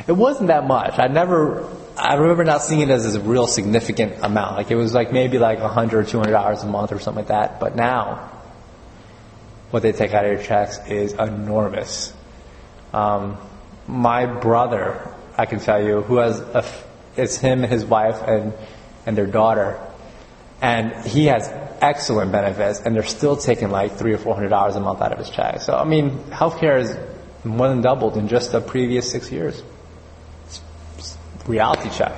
[0.07, 0.99] It wasn't that much.
[0.99, 4.57] I never, I remember not seeing it as a real significant amount.
[4.57, 6.99] Like it was like maybe like a hundred or two hundred dollars a month or
[6.99, 7.59] something like that.
[7.59, 8.29] But now,
[9.71, 12.13] what they take out of your checks is enormous.
[12.93, 13.37] Um,
[13.87, 16.65] my brother, I can tell you, who has a,
[17.15, 18.53] it's him, his wife, and
[19.05, 19.79] and their daughter,
[20.61, 21.49] and he has
[21.81, 25.11] excellent benefits, and they're still taking like three or four hundred dollars a month out
[25.11, 25.61] of his check.
[25.61, 26.95] So I mean, healthcare is
[27.43, 29.63] more than doubled in just the previous six years.
[30.45, 30.61] It's,
[30.97, 31.17] it's
[31.47, 32.13] reality check.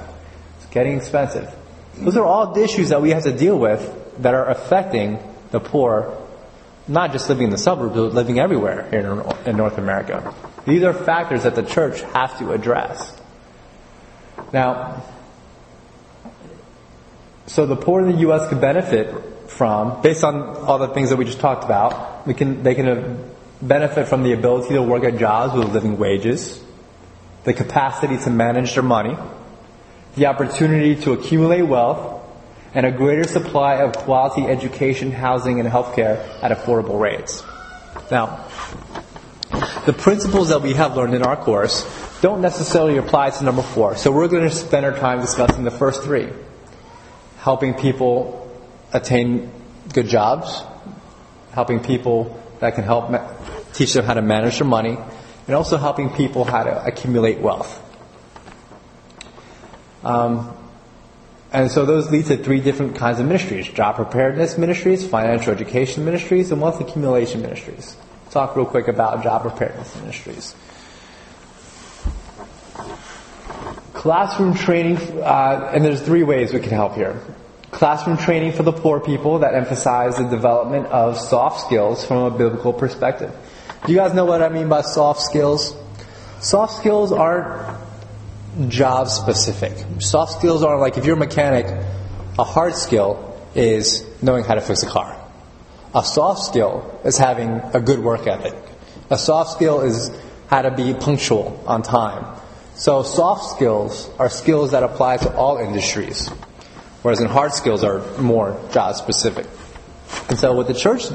[0.58, 1.54] It's getting expensive.
[1.96, 5.20] Those are all issues that we have to deal with that are affecting
[5.52, 6.18] the poor,
[6.88, 10.34] not just living in the suburbs, but living everywhere here in North America.
[10.66, 13.16] These are factors that the church has to address.
[14.52, 15.04] Now,
[17.48, 18.48] so the poor in the U.S.
[18.48, 22.64] could benefit from, based on all the things that we just talked about, we can,
[22.64, 23.18] they can uh,
[23.62, 26.64] benefit from the ability to work at jobs with living wages,
[27.44, 29.18] the capacity to manage their money,
[30.16, 32.22] the opportunity to accumulate wealth,
[32.74, 37.44] and a greater supply of quality education, housing, and healthcare at affordable rates.
[38.10, 38.46] Now,
[39.86, 41.86] the principles that we have learned in our course
[42.22, 45.72] don't necessarily apply to number four, so we're going to spend our time discussing the
[45.72, 46.30] first three.
[47.38, 48.50] Helping people
[48.94, 49.52] attain
[49.92, 50.64] good jobs,
[51.52, 53.30] helping people that can help ma-
[53.74, 54.98] teach them how to manage their money,
[55.48, 57.80] and also helping people how to accumulate wealth.
[60.04, 60.56] Um,
[61.52, 63.68] and so those lead to three different kinds of ministries.
[63.68, 67.96] Job preparedness ministries, financial education ministries, and wealth accumulation ministries.
[68.34, 70.56] Talk real quick about job preparedness ministries.
[73.94, 77.22] Classroom training, uh, and there's three ways we can help here.
[77.70, 82.36] Classroom training for the poor people that emphasize the development of soft skills from a
[82.36, 83.32] biblical perspective.
[83.86, 85.76] Do you guys know what I mean by soft skills?
[86.40, 87.78] Soft skills aren't
[88.68, 89.74] job specific.
[90.00, 91.68] Soft skills are like if you're a mechanic,
[92.40, 95.23] a hard skill is knowing how to fix a car.
[95.96, 98.56] A soft skill is having a good work ethic.
[99.12, 100.10] A soft skill is
[100.48, 102.40] how to be punctual on time.
[102.76, 106.30] So soft skills are skills that apply to all industries,
[107.04, 109.46] whereas in hard skills are more job specific.
[110.30, 111.06] And so what the church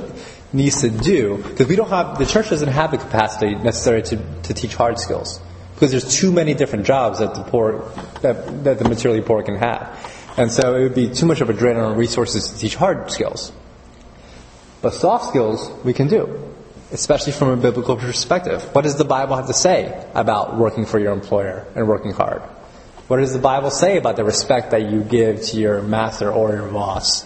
[0.53, 4.17] needs to do, because we don't have, the church doesn't have the capacity necessary to,
[4.45, 5.41] to teach hard skills,
[5.75, 7.91] because there's too many different jobs that the poor,
[8.23, 10.15] that, that the materially poor can have.
[10.37, 13.11] And so it would be too much of a drain on resources to teach hard
[13.11, 13.51] skills.
[14.81, 16.49] But soft skills we can do
[16.91, 18.63] especially from a biblical perspective.
[18.75, 22.43] What does the Bible have to say about working for your employer and working hard?
[23.09, 26.53] What does the Bible say about the respect that you give to your master or
[26.55, 27.25] your boss?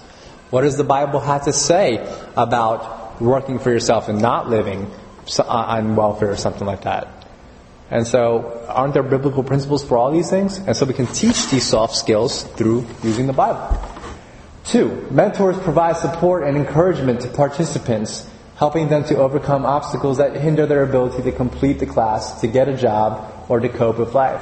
[0.51, 1.99] What does the Bible have to say
[2.37, 4.91] about working for yourself and not living
[5.39, 7.09] uh, on welfare or something like that?
[7.91, 10.59] And so, aren't there biblical principles for all these things?
[10.59, 13.79] And so we can teach these soft skills through using the Bible.
[14.65, 20.67] Two, mentors provide support and encouragement to participants helping them to overcome obstacles that hinder
[20.67, 24.41] their ability to complete the class, to get a job, or to cope with life.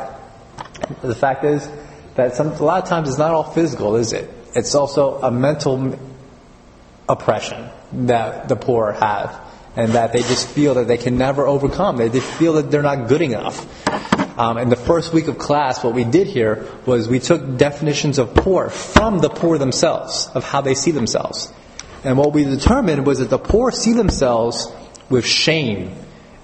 [1.00, 1.66] The fact is
[2.16, 4.28] that some, a lot of times it's not all physical, is it?
[4.54, 5.98] It's also a mental
[7.08, 9.40] oppression that the poor have,
[9.74, 11.96] and that they just feel that they can never overcome.
[11.96, 13.66] They, feel that they're not good enough.
[14.40, 18.18] Um, in the first week of class, what we did here was we took definitions
[18.18, 21.52] of poor from the poor themselves, of how they see themselves.
[22.04, 24.66] And what we determined was that the poor see themselves
[25.10, 25.94] with shame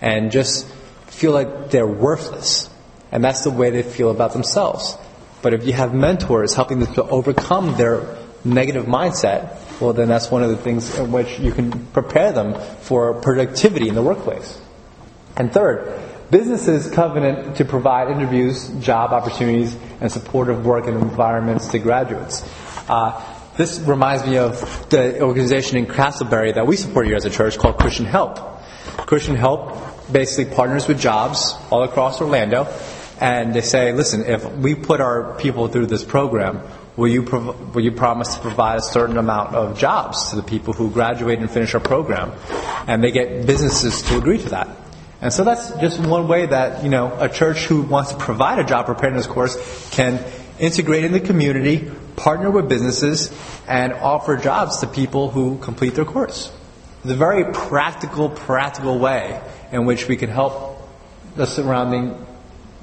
[0.02, 0.68] and just
[1.06, 2.68] feel like they're worthless.
[3.12, 4.98] And that's the way they feel about themselves.
[5.40, 10.30] But if you have mentors helping them to overcome their negative mindset, well, then that's
[10.30, 14.60] one of the things in which you can prepare them for productivity in the workplace.
[15.34, 22.42] And third, businesses covenant to provide interviews, job opportunities, and supportive work environments to graduates.
[22.88, 23.22] Uh,
[23.56, 24.60] this reminds me of
[24.90, 28.38] the organization in Casselberry that we support here as a church called Christian Help.
[29.06, 32.66] Christian Help basically partners with jobs all across Orlando,
[33.18, 36.60] and they say, listen, if we put our people through this program,
[36.96, 40.42] will you, prov- will you promise to provide a certain amount of jobs to the
[40.42, 42.32] people who graduate and finish our program?
[42.86, 44.85] And they get businesses to agree to that.
[45.20, 48.58] And so that's just one way that, you know, a church who wants to provide
[48.58, 49.56] a job preparedness course
[49.90, 50.22] can
[50.58, 53.32] integrate in the community, partner with businesses,
[53.66, 56.52] and offer jobs to people who complete their course.
[57.04, 59.40] A very practical, practical way
[59.72, 60.88] in which we can help
[61.36, 62.26] the surrounding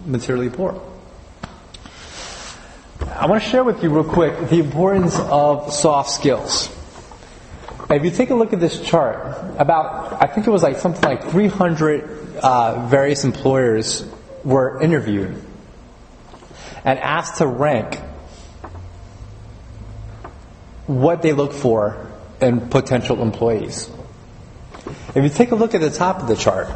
[0.05, 0.81] materially poor.
[3.15, 6.69] I want to share with you real quick the importance of soft skills.
[7.89, 9.19] If you take a look at this chart,
[9.59, 14.05] about, I think it was like something like 300 uh, various employers
[14.43, 15.41] were interviewed
[16.83, 17.99] and asked to rank
[20.85, 23.89] what they look for in potential employees.
[25.15, 26.67] If you take a look at the top of the chart,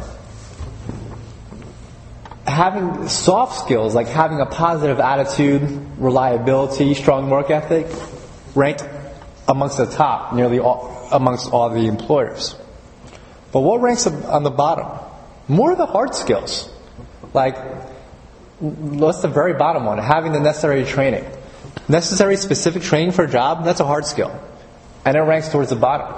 [2.46, 5.62] having soft skills like having a positive attitude,
[5.98, 7.86] reliability, strong work ethic,
[8.54, 8.84] ranked
[9.46, 12.56] amongst the top nearly all, amongst all the employers.
[13.52, 15.07] But what ranks on the bottom?
[15.48, 16.70] More of the hard skills.
[17.32, 17.56] Like,
[18.60, 19.98] what's the very bottom one?
[19.98, 21.24] Having the necessary training.
[21.88, 24.38] Necessary specific training for a job, that's a hard skill.
[25.04, 26.14] And it ranks towards the bottom.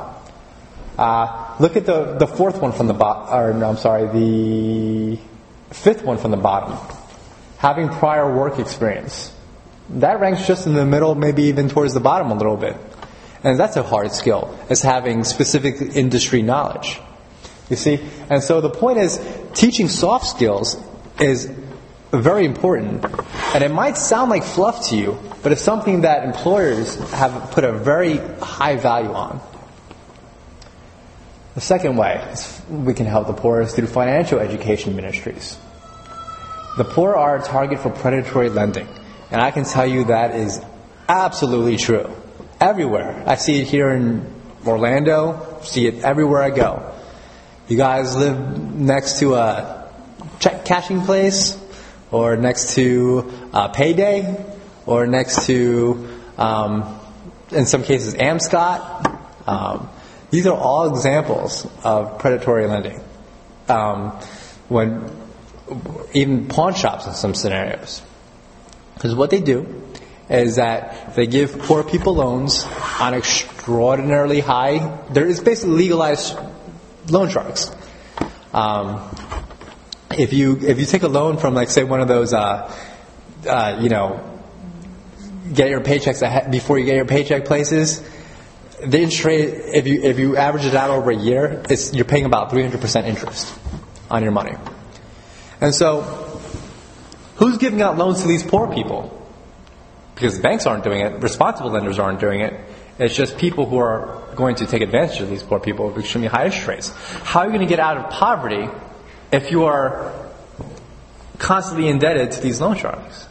[0.98, 5.18] Uh, look at the, the fourth one from the bottom, or no, I'm sorry, the
[5.70, 6.76] fifth one from the bottom.
[7.58, 9.32] Having prior work experience.
[9.90, 12.76] That ranks just in the middle, maybe even towards the bottom a little bit.
[13.42, 17.00] And that's a hard skill, is having specific industry knowledge.
[17.70, 18.00] You see?
[18.28, 19.18] And so the point is,
[19.54, 20.76] teaching soft skills
[21.20, 21.50] is
[22.12, 23.04] very important.
[23.54, 27.64] And it might sound like fluff to you, but it's something that employers have put
[27.64, 29.40] a very high value on.
[31.54, 32.34] The second way
[32.68, 35.58] we can help the poor is through financial education ministries.
[36.76, 38.88] The poor are a target for predatory lending,
[39.30, 40.60] and I can tell you that is
[41.08, 42.08] absolutely true.
[42.60, 43.24] Everywhere.
[43.26, 44.24] I see it here in
[44.66, 46.94] Orlando, see it everywhere I go.
[47.70, 49.88] You guys live next to a
[50.40, 51.56] check cashing place,
[52.10, 54.44] or next to a payday,
[54.86, 56.98] or next to, um,
[57.52, 59.20] in some cases, Amscot.
[59.46, 59.88] Um,
[60.30, 63.00] these are all examples of predatory lending.
[63.68, 64.18] Um,
[64.68, 65.08] when
[66.12, 68.02] even pawn shops in some scenarios,
[68.94, 69.80] because what they do
[70.28, 72.66] is that they give poor people loans
[72.98, 75.04] on extraordinarily high.
[75.10, 76.36] There is basically legalized
[77.10, 77.70] loan sharks.
[78.52, 79.14] Um,
[80.16, 82.72] if you if you take a loan from like say one of those uh,
[83.46, 84.26] uh, you know
[85.52, 88.02] get your paychecks ahead, before you get your paycheck places,
[88.84, 92.04] the interest rate if you if you average it out over a year, it's you're
[92.04, 93.52] paying about 300 percent interest
[94.10, 94.56] on your money.
[95.60, 96.02] And so,
[97.36, 99.16] who's giving out loans to these poor people?
[100.14, 102.54] Because banks aren't doing it, responsible lenders aren't doing it.
[102.98, 106.28] It's just people who are going to take advantage of these poor people with extremely
[106.28, 106.92] high interest rates.
[107.22, 108.68] How are you going to get out of poverty
[109.30, 110.12] if you are
[111.38, 113.28] constantly indebted to these loan sharks?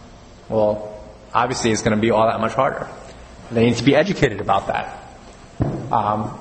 [0.47, 0.99] Well,
[1.34, 2.88] obviously it's going to be all that much harder.
[3.51, 4.95] They need to be educated about that.
[5.91, 6.39] Um,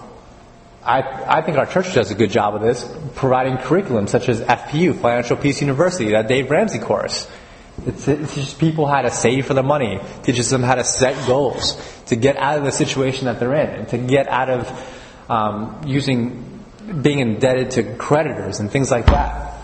[0.85, 4.41] I, I, think our church does a good job of this, providing curriculum such as
[4.41, 7.29] FPU, Financial Peace University, that Dave Ramsey course.
[7.89, 11.81] It teaches people how to save for the money, teaches them how to set goals,
[12.07, 15.81] to get out of the situation that they're in, and to get out of um,
[15.87, 16.45] using
[17.03, 19.55] being indebted to creditors and things like that.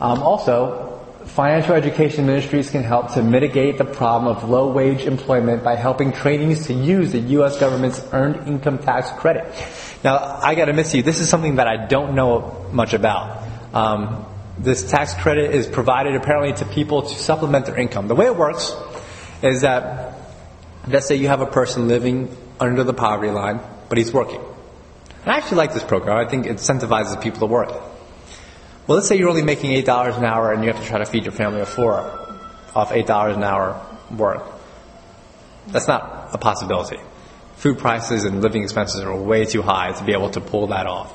[0.00, 5.64] Um, also, financial education ministries can help to mitigate the problem of low wage employment
[5.64, 7.58] by helping trainees to use the U.S.
[7.58, 9.52] government's earned income tax credit.
[10.04, 13.42] Now, I got to miss you, this is something that I don't know much about.
[13.74, 14.26] Um,
[14.58, 18.08] this tax credit is provided apparently to people to supplement their income.
[18.08, 18.72] The way it works
[19.42, 20.14] is that,
[20.88, 24.40] let's say you have a person living under the poverty line, but he's working.
[25.22, 26.16] And I actually like this program.
[26.16, 27.68] I think it incentivizes people to work.
[27.68, 31.06] Well, let's say you're only making $8 an hour and you have to try to
[31.06, 31.98] feed your family of four
[32.74, 33.84] off $8 an hour
[34.16, 34.46] work.
[35.66, 36.98] That's not a possibility.
[37.56, 40.86] Food prices and living expenses are way too high to be able to pull that
[40.86, 41.12] off.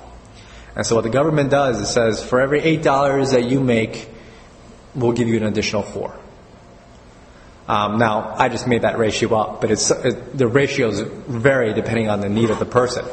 [0.76, 4.10] And so what the government does is says for every $8 that you make,
[4.96, 6.18] we'll give you an additional four.
[7.68, 12.10] Um, now, I just made that ratio up, but it's, it, the ratios vary depending
[12.10, 13.06] on the need of the person.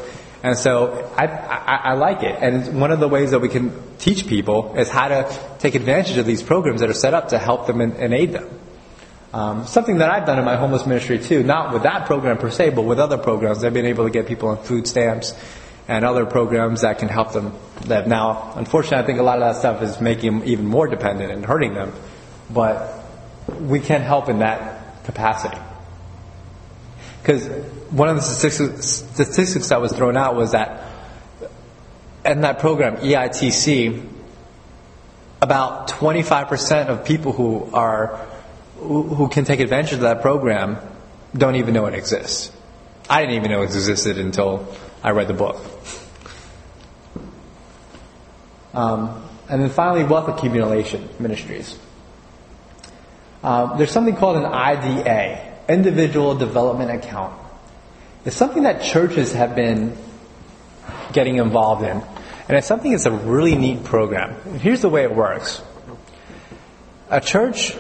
[0.43, 2.37] And so I, I, I, like it.
[2.41, 6.17] And one of the ways that we can teach people is how to take advantage
[6.17, 8.49] of these programs that are set up to help them and, and aid them.
[9.33, 12.51] Um, something that I've done in my homeless ministry too, not with that program per
[12.51, 13.63] se, but with other programs.
[13.63, 15.35] I've been able to get people on food stamps
[15.89, 17.55] and other programs that can help them
[17.87, 18.07] live.
[18.07, 21.33] Now, unfortunately, I think a lot of that stuff is making them even more dependent
[21.33, 21.95] and hurting them.
[22.51, 23.05] But
[23.59, 25.59] we can help in that capacity.
[27.23, 27.47] Because
[27.91, 30.85] one of the statistics, that was thrown out was that
[32.25, 34.07] in that program, EITC,
[35.41, 38.27] about 25% of people who are
[38.79, 40.79] who can take advantage of that program
[41.37, 42.53] don't even know it exists.
[43.11, 44.73] I didn't even know it existed until
[45.03, 45.57] I read the book.
[48.75, 51.79] Um, And then finally, wealth accumulation ministries.
[53.43, 57.35] Um, there's something called an IDA, Individual Development Account.
[58.27, 59.97] It's something that churches have been
[61.13, 62.03] getting involved in.
[62.49, 64.59] And it's something that's a really neat program.
[64.59, 65.63] Here's the way it works.
[67.09, 67.75] A church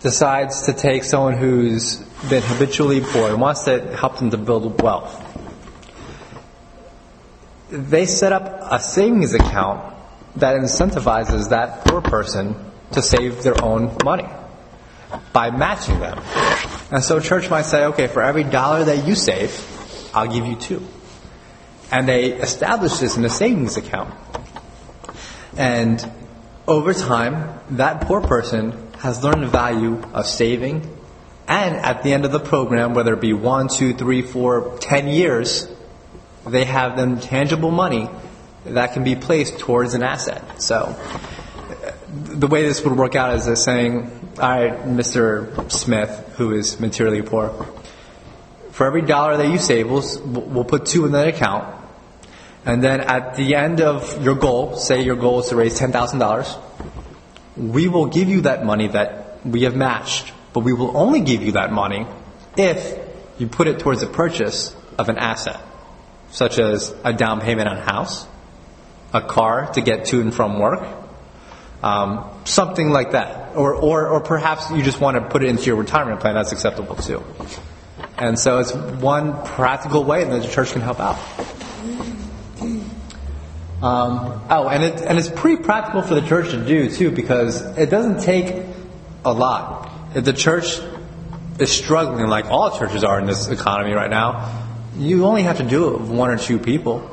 [0.00, 1.96] decides to take someone who's
[2.28, 5.22] been habitually poor and wants to help them to build wealth.
[7.70, 9.94] They set up a savings account
[10.36, 12.54] that incentivizes that poor person
[12.92, 14.28] to save their own money
[15.32, 16.22] by matching them.
[16.90, 19.52] And so church might say, okay, for every dollar that you save,
[20.14, 20.86] I'll give you two.
[21.90, 24.14] And they establish this in a savings account.
[25.56, 26.04] And
[26.66, 30.92] over time, that poor person has learned the value of saving.
[31.48, 35.08] And at the end of the program, whether it be one, two, three, four, ten
[35.08, 35.68] years,
[36.46, 38.08] they have them tangible money
[38.64, 40.60] that can be placed towards an asset.
[40.60, 40.96] So
[42.08, 45.70] the way this would work out is as saying, all right, Mr.
[45.70, 47.66] Smith, who is materially poor,
[48.70, 51.74] for every dollar that you save, we'll, we'll put two in that account.
[52.64, 56.62] And then at the end of your goal, say your goal is to raise $10,000,
[57.56, 61.42] we will give you that money that we have matched, but we will only give
[61.42, 62.06] you that money
[62.56, 62.98] if
[63.38, 65.60] you put it towards the purchase of an asset,
[66.36, 68.26] such as a down payment on a house,
[69.14, 70.86] a car to get to and from work,
[71.82, 73.56] um, something like that.
[73.56, 76.52] Or, or, or perhaps you just want to put it into your retirement plan, that's
[76.52, 77.24] acceptable too.
[78.18, 81.16] And so it's one practical way that the church can help out.
[83.82, 87.62] Um, oh, and, it, and it's pretty practical for the church to do too because
[87.78, 88.62] it doesn't take
[89.24, 89.90] a lot.
[90.14, 90.66] If the church
[91.58, 94.65] is struggling, like all churches are in this economy right now,
[94.98, 97.10] you only have to do it with one or two people.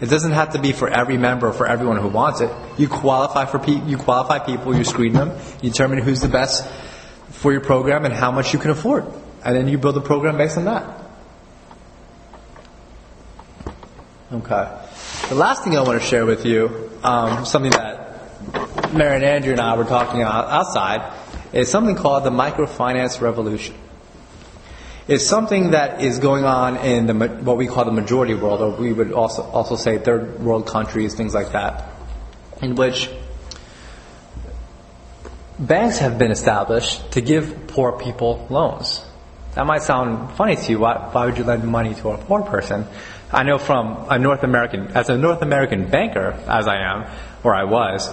[0.00, 2.50] It doesn't have to be for every member or for everyone who wants it.
[2.76, 6.66] You qualify for pe- you qualify people, you screen them, you determine who's the best
[7.30, 9.06] for your program and how much you can afford,
[9.44, 11.02] and then you build a program based on that.
[14.32, 14.78] Okay.
[15.28, 19.52] The last thing I want to share with you, um, something that Mary and Andrew
[19.52, 21.12] and I were talking about outside,
[21.52, 23.74] is something called the microfinance revolution
[25.08, 28.70] is something that is going on in the, what we call the majority world, or
[28.70, 31.84] we would also, also say third world countries, things like that,
[32.60, 33.08] in which
[35.58, 39.04] banks have been established to give poor people loans.
[39.54, 40.80] That might sound funny to you.
[40.80, 42.86] Why, why would you lend money to a poor person?
[43.32, 47.06] I know from a North American, as a North American banker, as I am,
[47.42, 48.12] or I was,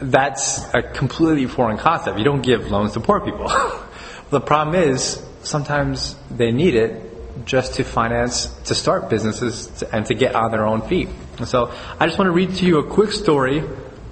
[0.00, 2.18] that's a completely foreign concept.
[2.18, 3.48] You don't give loans to poor people.
[4.30, 10.06] the problem is, sometimes they need it just to finance, to start businesses to, and
[10.06, 11.08] to get on their own feet.
[11.38, 13.62] And so I just want to read to you a quick story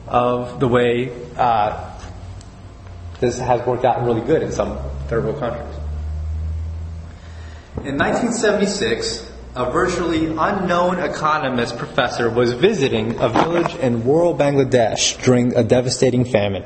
[0.07, 1.99] of the way uh,
[3.21, 4.79] this has worked out really good in some
[5.09, 5.77] third world countries.
[7.85, 15.55] In 1976, a virtually unknown economist professor was visiting a village in rural Bangladesh during
[15.57, 16.65] a devastating famine.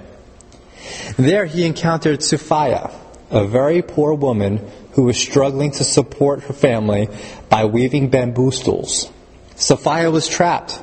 [1.16, 2.92] There he encountered Sufia,
[3.34, 4.60] a very poor woman
[4.92, 7.08] who was struggling to support her family
[7.48, 9.10] by weaving bamboo stools.
[9.56, 10.80] Sophia was trapped.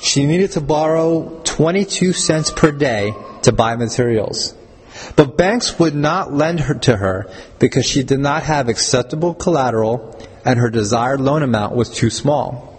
[0.00, 4.54] She needed to borrow 22 cents per day to buy materials.
[5.16, 10.18] But banks would not lend her to her because she did not have acceptable collateral
[10.44, 12.73] and her desired loan amount was too small.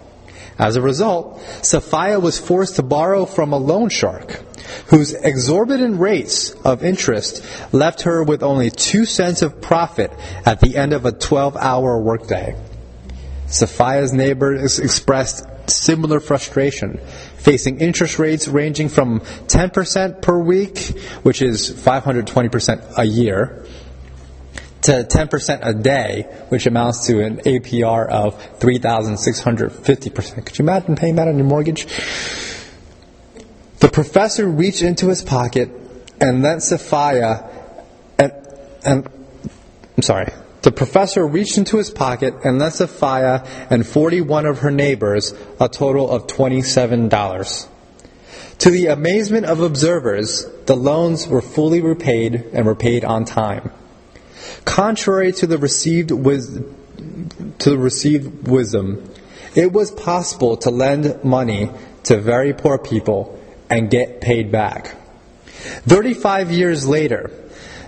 [0.58, 4.42] As a result, Sophia was forced to borrow from a loan shark
[4.86, 10.10] whose exorbitant rates of interest left her with only two cents of profit
[10.44, 12.56] at the end of a 12 hour workday.
[13.46, 16.98] Sophia's neighbors expressed similar frustration,
[17.36, 20.78] facing interest rates ranging from 10% per week,
[21.22, 23.65] which is 520% a year,
[24.86, 30.46] to 10% a day, which amounts to an APR of 3,650%.
[30.46, 31.86] Could you imagine paying that on your mortgage?
[33.80, 35.70] The professor reached into his pocket
[36.20, 37.50] and lent Sophia
[38.18, 38.32] and,
[38.84, 39.08] and
[39.96, 40.32] I'm sorry.
[40.62, 45.68] The professor reached into his pocket and lent Sophia and 41 of her neighbors a
[45.68, 47.68] total of $27.
[48.58, 53.72] To the amazement of observers, the loans were fully repaid and were paid on time.
[54.64, 56.58] Contrary to the received wis-
[57.58, 59.10] to the received wisdom,
[59.54, 61.70] it was possible to lend money
[62.04, 63.38] to very poor people
[63.70, 64.94] and get paid back.
[65.86, 67.30] 35 years later,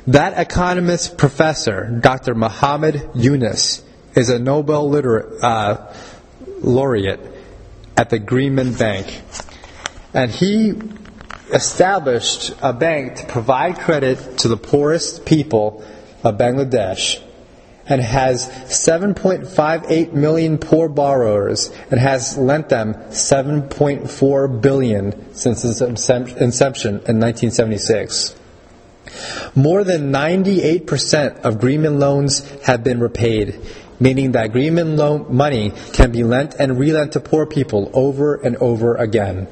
[0.06, 2.34] that economist professor, Dr.
[2.34, 3.82] Muhammad Yunus,
[4.14, 5.92] is a Nobel liter- uh,
[6.60, 7.20] laureate
[7.96, 9.22] at the Grameen Bank.
[10.14, 10.74] And he
[11.52, 15.84] established a bank to provide credit to the poorest people
[16.22, 17.22] of Bangladesh
[17.88, 26.90] and has 7.58 million poor borrowers and has lent them 7.4 billion since its inception
[26.90, 28.36] in 1976.
[29.54, 33.58] More than 98% of Grameen loans have been repaid,
[33.98, 38.56] meaning that Grameen loan money can be lent and relent to poor people over and
[38.56, 39.48] over again.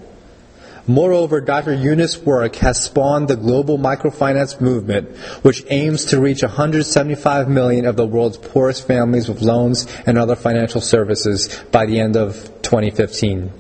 [0.89, 1.75] Moreover, Dr.
[1.75, 7.97] Yunus' work has spawned the global microfinance movement, which aims to reach 175 million of
[7.97, 13.51] the world's poorest families with loans and other financial services by the end of 2015.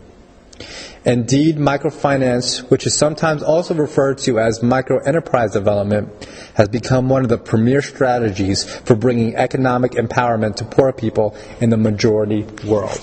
[1.05, 6.09] Indeed, microfinance, which is sometimes also referred to as microenterprise development,
[6.55, 11.71] has become one of the premier strategies for bringing economic empowerment to poor people in
[11.71, 12.99] the majority world.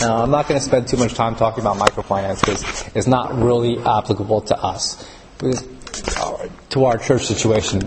[0.00, 2.62] Now, I'm not going to spend too much time talking about microfinance because
[2.94, 5.08] it's not really applicable to us.
[6.70, 7.80] To our church situation,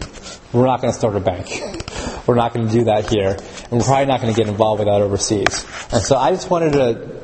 [0.51, 1.47] we're not going to start a bank.
[2.25, 3.37] We're not going to do that here.
[3.69, 5.65] And we're probably not going to get involved with that overseas.
[5.91, 7.19] And so I just wanted to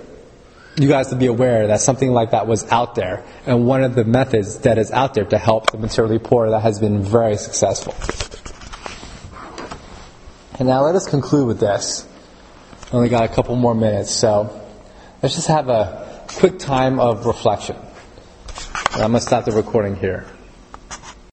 [0.78, 3.96] you guys to be aware that something like that was out there, and one of
[3.96, 7.38] the methods that is out there to help the materially poor that has been very
[7.38, 7.96] successful.
[10.60, 12.06] And now let us conclude with this.
[12.92, 14.65] Only got a couple more minutes, so
[15.22, 17.76] let's just have a quick time of reflection.
[18.92, 20.26] I'm going to stop the recording here.